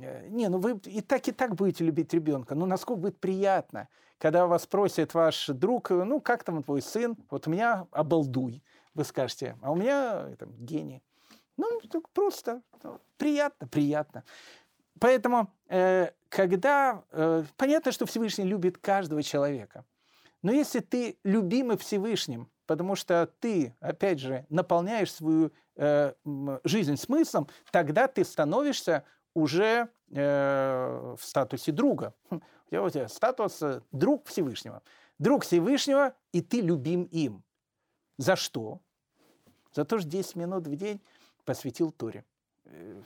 [0.00, 2.54] Э, не, ну вы и так, и так будете любить ребенка.
[2.54, 3.88] Ну, насколько будет приятно,
[4.18, 7.16] когда вас просит ваш друг, э, ну, как там твой сын?
[7.30, 8.62] Вот у меня обалдуй,
[8.94, 11.02] вы скажете, а у меня там, гений.
[11.56, 11.80] Ну,
[12.12, 14.24] просто ну, приятно, приятно.
[14.98, 17.04] Поэтому, э, когда...
[17.10, 19.84] Э, понятно, что Всевышний любит каждого человека.
[20.42, 26.14] Но если ты любимый Всевышним, потому что ты, опять же, наполняешь свою э,
[26.64, 29.04] жизнь смыслом, тогда ты становишься
[29.34, 32.14] уже э, в статусе друга.
[32.30, 32.38] У
[32.70, 34.82] тебя, у тебя статус э, друг Всевышнего.
[35.18, 37.42] Друг Всевышнего, и ты любим им.
[38.18, 38.80] За что?
[39.72, 41.00] За то, что 10 минут в день
[41.44, 42.24] посвятил Торе.
[42.64, 43.02] Э,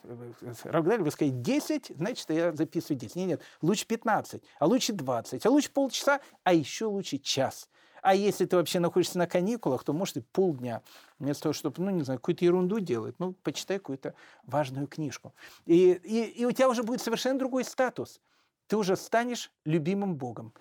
[0.65, 3.17] Рагдаль, вы скажете, 10, значит, я записываю 10.
[3.17, 7.69] Нет, нет, лучше 15, а лучше 20, а лучше полчаса, а еще лучше час.
[8.07, 10.81] А если ты вообще находишься на каникулах, то, может, и полдня.
[11.19, 15.35] Вместо того, чтобы, ну, не знаю, какую-то ерунду делать, ну, почитай какую-то важную книжку.
[15.65, 18.21] И, и, и у тебя уже будет совершенно другой статус.
[18.69, 20.55] Ты уже станешь любимым Богом.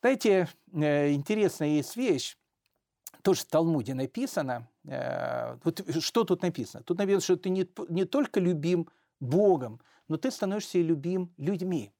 [0.00, 2.36] Знаете, э, интересная есть вещь,
[3.22, 4.68] тоже в Талмуде написано.
[4.84, 6.82] Э, вот что тут написано?
[6.82, 8.88] Тут написано, что ты не, не только любим
[9.20, 11.92] Богом, но ты становишься и любим людьми.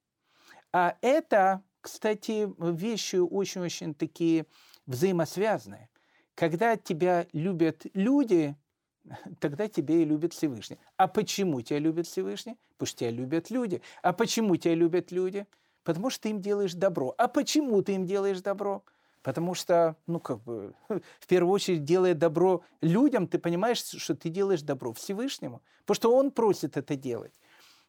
[0.72, 4.46] А это кстати, вещи очень-очень такие
[4.86, 5.90] взаимосвязанные.
[6.34, 8.56] Когда тебя любят люди,
[9.38, 10.78] тогда тебя и любит Всевышний.
[10.96, 12.56] А почему тебя любит Всевышний?
[12.72, 13.82] Потому что тебя любят люди.
[14.02, 15.46] А почему тебя любят люди?
[15.82, 17.14] Потому что ты им делаешь добро.
[17.18, 18.82] А почему ты им делаешь добро?
[19.22, 24.30] Потому что, ну, как бы, в первую очередь, делая добро людям, ты понимаешь, что ты
[24.30, 25.60] делаешь добро Всевышнему.
[25.84, 27.34] Потому что Он просит это делать.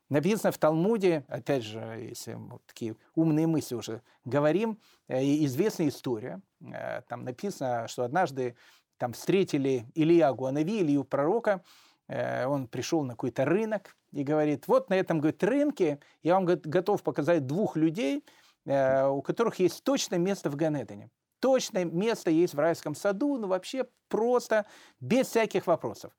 [0.09, 1.79] Написано в Талмуде, опять же,
[2.09, 6.41] если вот такие умные мысли уже говорим, э, известная история.
[6.61, 8.55] Э, там написано, что однажды
[8.97, 11.63] там встретили Ильягу Анави, Илью пророка,
[12.07, 16.45] э, он пришел на какой-то рынок и говорит, вот на этом говорит, рынке я вам
[16.45, 18.23] готов показать двух людей,
[18.67, 21.11] у которых есть точное место в Ганедане.
[21.39, 24.65] Точное место есть в райском саду, ну вообще просто
[24.99, 26.13] без всяких вопросов.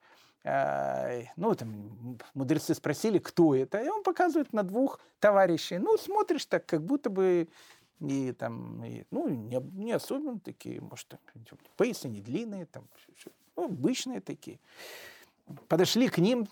[1.37, 5.79] Ну, там, мудрецы спросили, кто это, и он показывает на двух товарищей.
[5.79, 7.49] Ну, смотришь так, как будто бы
[8.01, 11.15] и там, и, ну, не, не особенно такие, может,
[11.77, 12.89] поясы не длинные, там,
[13.57, 14.61] ну, обычные такие.
[15.69, 16.47] Подошли к ним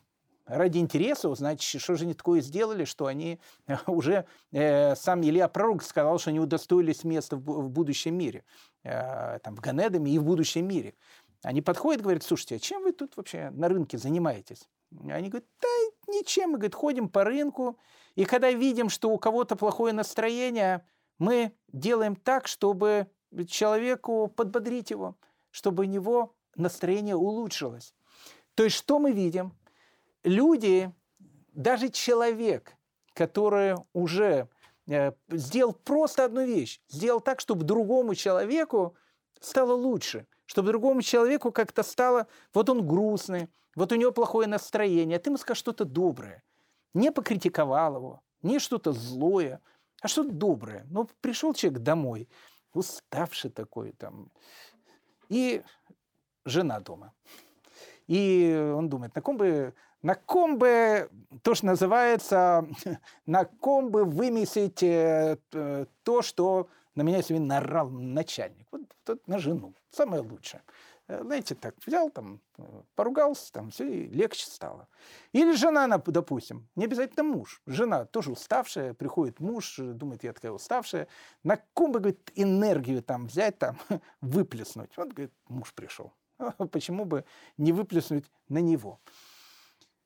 [0.46, 3.40] ради интереса узнать, что же они такое сделали, что они
[3.86, 8.44] уже, э, сам Илья Пророк сказал, что они удостоились места в, в будущем мире,
[8.82, 10.94] э, там, в Ганедаме и в будущем мире.
[11.44, 14.66] Они подходят, говорят, слушайте, а чем вы тут вообще на рынке занимаетесь?
[15.10, 15.68] Они говорят, да
[16.08, 17.78] ничем, мы говорят, ходим по рынку,
[18.14, 20.86] и когда видим, что у кого-то плохое настроение,
[21.18, 23.08] мы делаем так, чтобы
[23.46, 25.16] человеку подбодрить его,
[25.50, 27.94] чтобы у него настроение улучшилось.
[28.54, 29.52] То есть что мы видим?
[30.22, 30.90] Люди,
[31.52, 32.74] даже человек,
[33.12, 34.48] который уже
[34.86, 38.96] э, сделал просто одну вещь, сделал так, чтобы другому человеку
[39.40, 45.16] стало лучше, чтобы другому человеку как-то стало, вот он грустный, вот у него плохое настроение,
[45.16, 46.42] а ты ему скажешь что-то доброе,
[46.92, 49.60] не покритиковал его, не что-то злое,
[50.00, 50.86] а что-то доброе.
[50.90, 52.28] Ну, пришел человек домой,
[52.72, 54.30] уставший такой там,
[55.28, 55.62] и
[56.44, 57.12] жена дома.
[58.06, 61.08] И он думает, на ком бы, на ком бы,
[61.42, 62.68] то, что называется,
[63.26, 65.38] на ком бы вымесить э,
[66.02, 68.66] то, что на меня сегодня нарал начальник.
[68.70, 69.74] Вот, вот на жену.
[69.94, 70.62] Самое лучшее.
[71.06, 72.40] Э, знаете, так взял, там,
[72.96, 74.88] поругался, там, все, и легче стало.
[75.32, 77.62] Или жена, допустим, не обязательно муж.
[77.66, 81.06] Жена тоже уставшая, приходит муж, думает, я такая уставшая.
[81.44, 83.78] На ком бы, говорит, энергию там взять, там,
[84.20, 84.90] выплеснуть?
[84.96, 86.12] Вот, говорит, муж пришел.
[86.72, 87.24] Почему бы
[87.56, 88.98] не выплеснуть на него?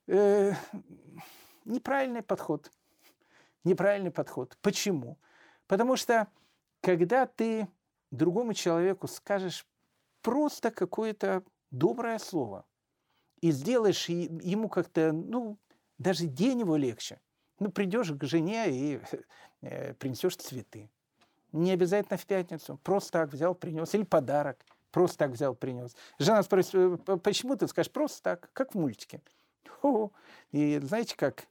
[0.05, 0.53] Э,
[1.65, 2.71] неправильный подход.
[3.63, 4.55] Неправильный подход.
[4.61, 5.17] Почему?
[5.65, 6.27] Потому что,
[6.81, 7.67] когда ты
[8.11, 9.65] другому человеку скажешь
[10.21, 12.65] просто какое-то доброе слово
[13.41, 15.57] и сделаешь ему как-то, ну,
[15.97, 17.19] даже день его легче.
[17.59, 19.01] Ну, придешь к жене и
[19.61, 20.89] э, принесешь цветы.
[21.51, 22.79] Не обязательно в пятницу.
[22.83, 23.93] Просто так взял, принес.
[23.95, 24.57] Или подарок.
[24.91, 25.95] Просто так взял, принес.
[26.19, 27.91] Жена спросит, «Э, почему ты скажешь?
[27.91, 29.21] Просто так, как в мультике.
[29.83, 30.09] О,
[30.51, 31.47] и знаете, как,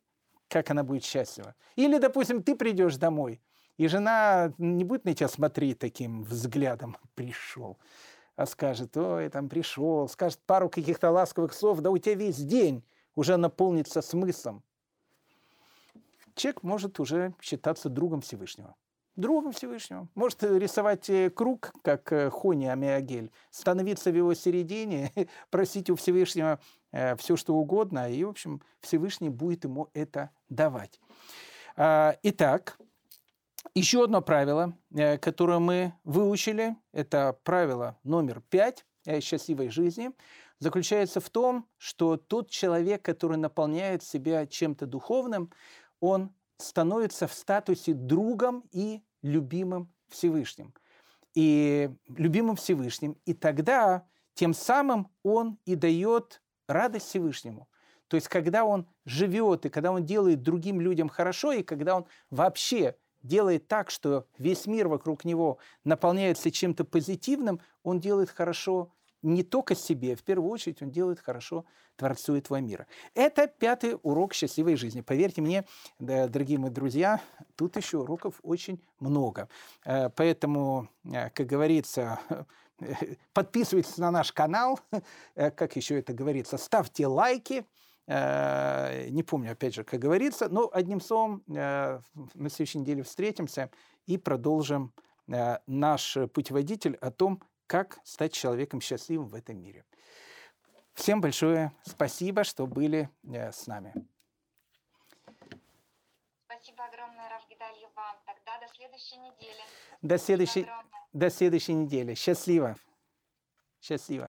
[0.48, 1.54] как она будет счастлива.
[1.76, 3.40] Или, допустим, ты придешь домой,
[3.76, 7.78] и жена не будет на тебя смотреть таким взглядом, пришел
[8.38, 12.84] а скажет, ой, там пришел, скажет пару каких-то ласковых слов, да у тебя весь день
[13.16, 14.62] уже наполнится смыслом.
[16.36, 18.76] Человек может уже считаться другом Всевышнего.
[19.16, 20.06] Другом Всевышнего.
[20.14, 25.12] Может рисовать э, круг, как э, Хони Амиагель, становиться в его середине,
[25.50, 26.60] просить у Всевышнего
[26.92, 31.00] э, все, что угодно, и, в общем, Всевышний будет ему это давать.
[31.74, 32.78] А, итак,
[33.74, 38.84] еще одно правило, э, которое мы выучили, это правило номер пять
[39.20, 40.10] счастливой жизни,
[40.58, 45.52] заключается в том, что тот человек, который наполняет себя чем-то духовным,
[46.00, 50.74] он становится в статусе другом и любимым Всевышним.
[51.34, 53.16] И любимым Всевышним.
[53.24, 57.68] И тогда тем самым он и дает радость Всевышнему.
[58.08, 62.06] То есть, когда он живет, и когда он делает другим людям хорошо, и когда он
[62.30, 68.92] вообще делает так, что весь мир вокруг него наполняется чем-то позитивным, он делает хорошо
[69.22, 71.64] не только себе, в первую очередь он делает хорошо
[71.96, 72.86] Творцу этого мира.
[73.14, 75.00] Это пятый урок счастливой жизни.
[75.00, 75.64] Поверьте мне,
[75.98, 77.20] дорогие мои друзья,
[77.56, 79.48] тут еще уроков очень много.
[79.84, 82.20] Э, поэтому, э, как говорится,
[83.32, 84.78] подписывайтесь на наш канал,
[85.34, 87.66] э, как еще это говорится, ставьте лайки,
[88.08, 92.00] не помню, опять же, как говорится, но одним словом, э,
[92.34, 93.70] на следующей неделе встретимся
[94.06, 94.94] и продолжим
[95.26, 99.84] э, наш путеводитель о том, как стать человеком счастливым в этом мире.
[100.94, 103.92] Всем большое спасибо, что были с нами.
[106.46, 108.16] Спасибо огромное, Равгидаль вам.
[108.24, 109.62] Тогда до следующей недели.
[110.02, 110.66] До следующей,
[111.12, 112.14] до следующей недели.
[112.14, 112.76] Счастливо.
[113.80, 114.26] Счастливо.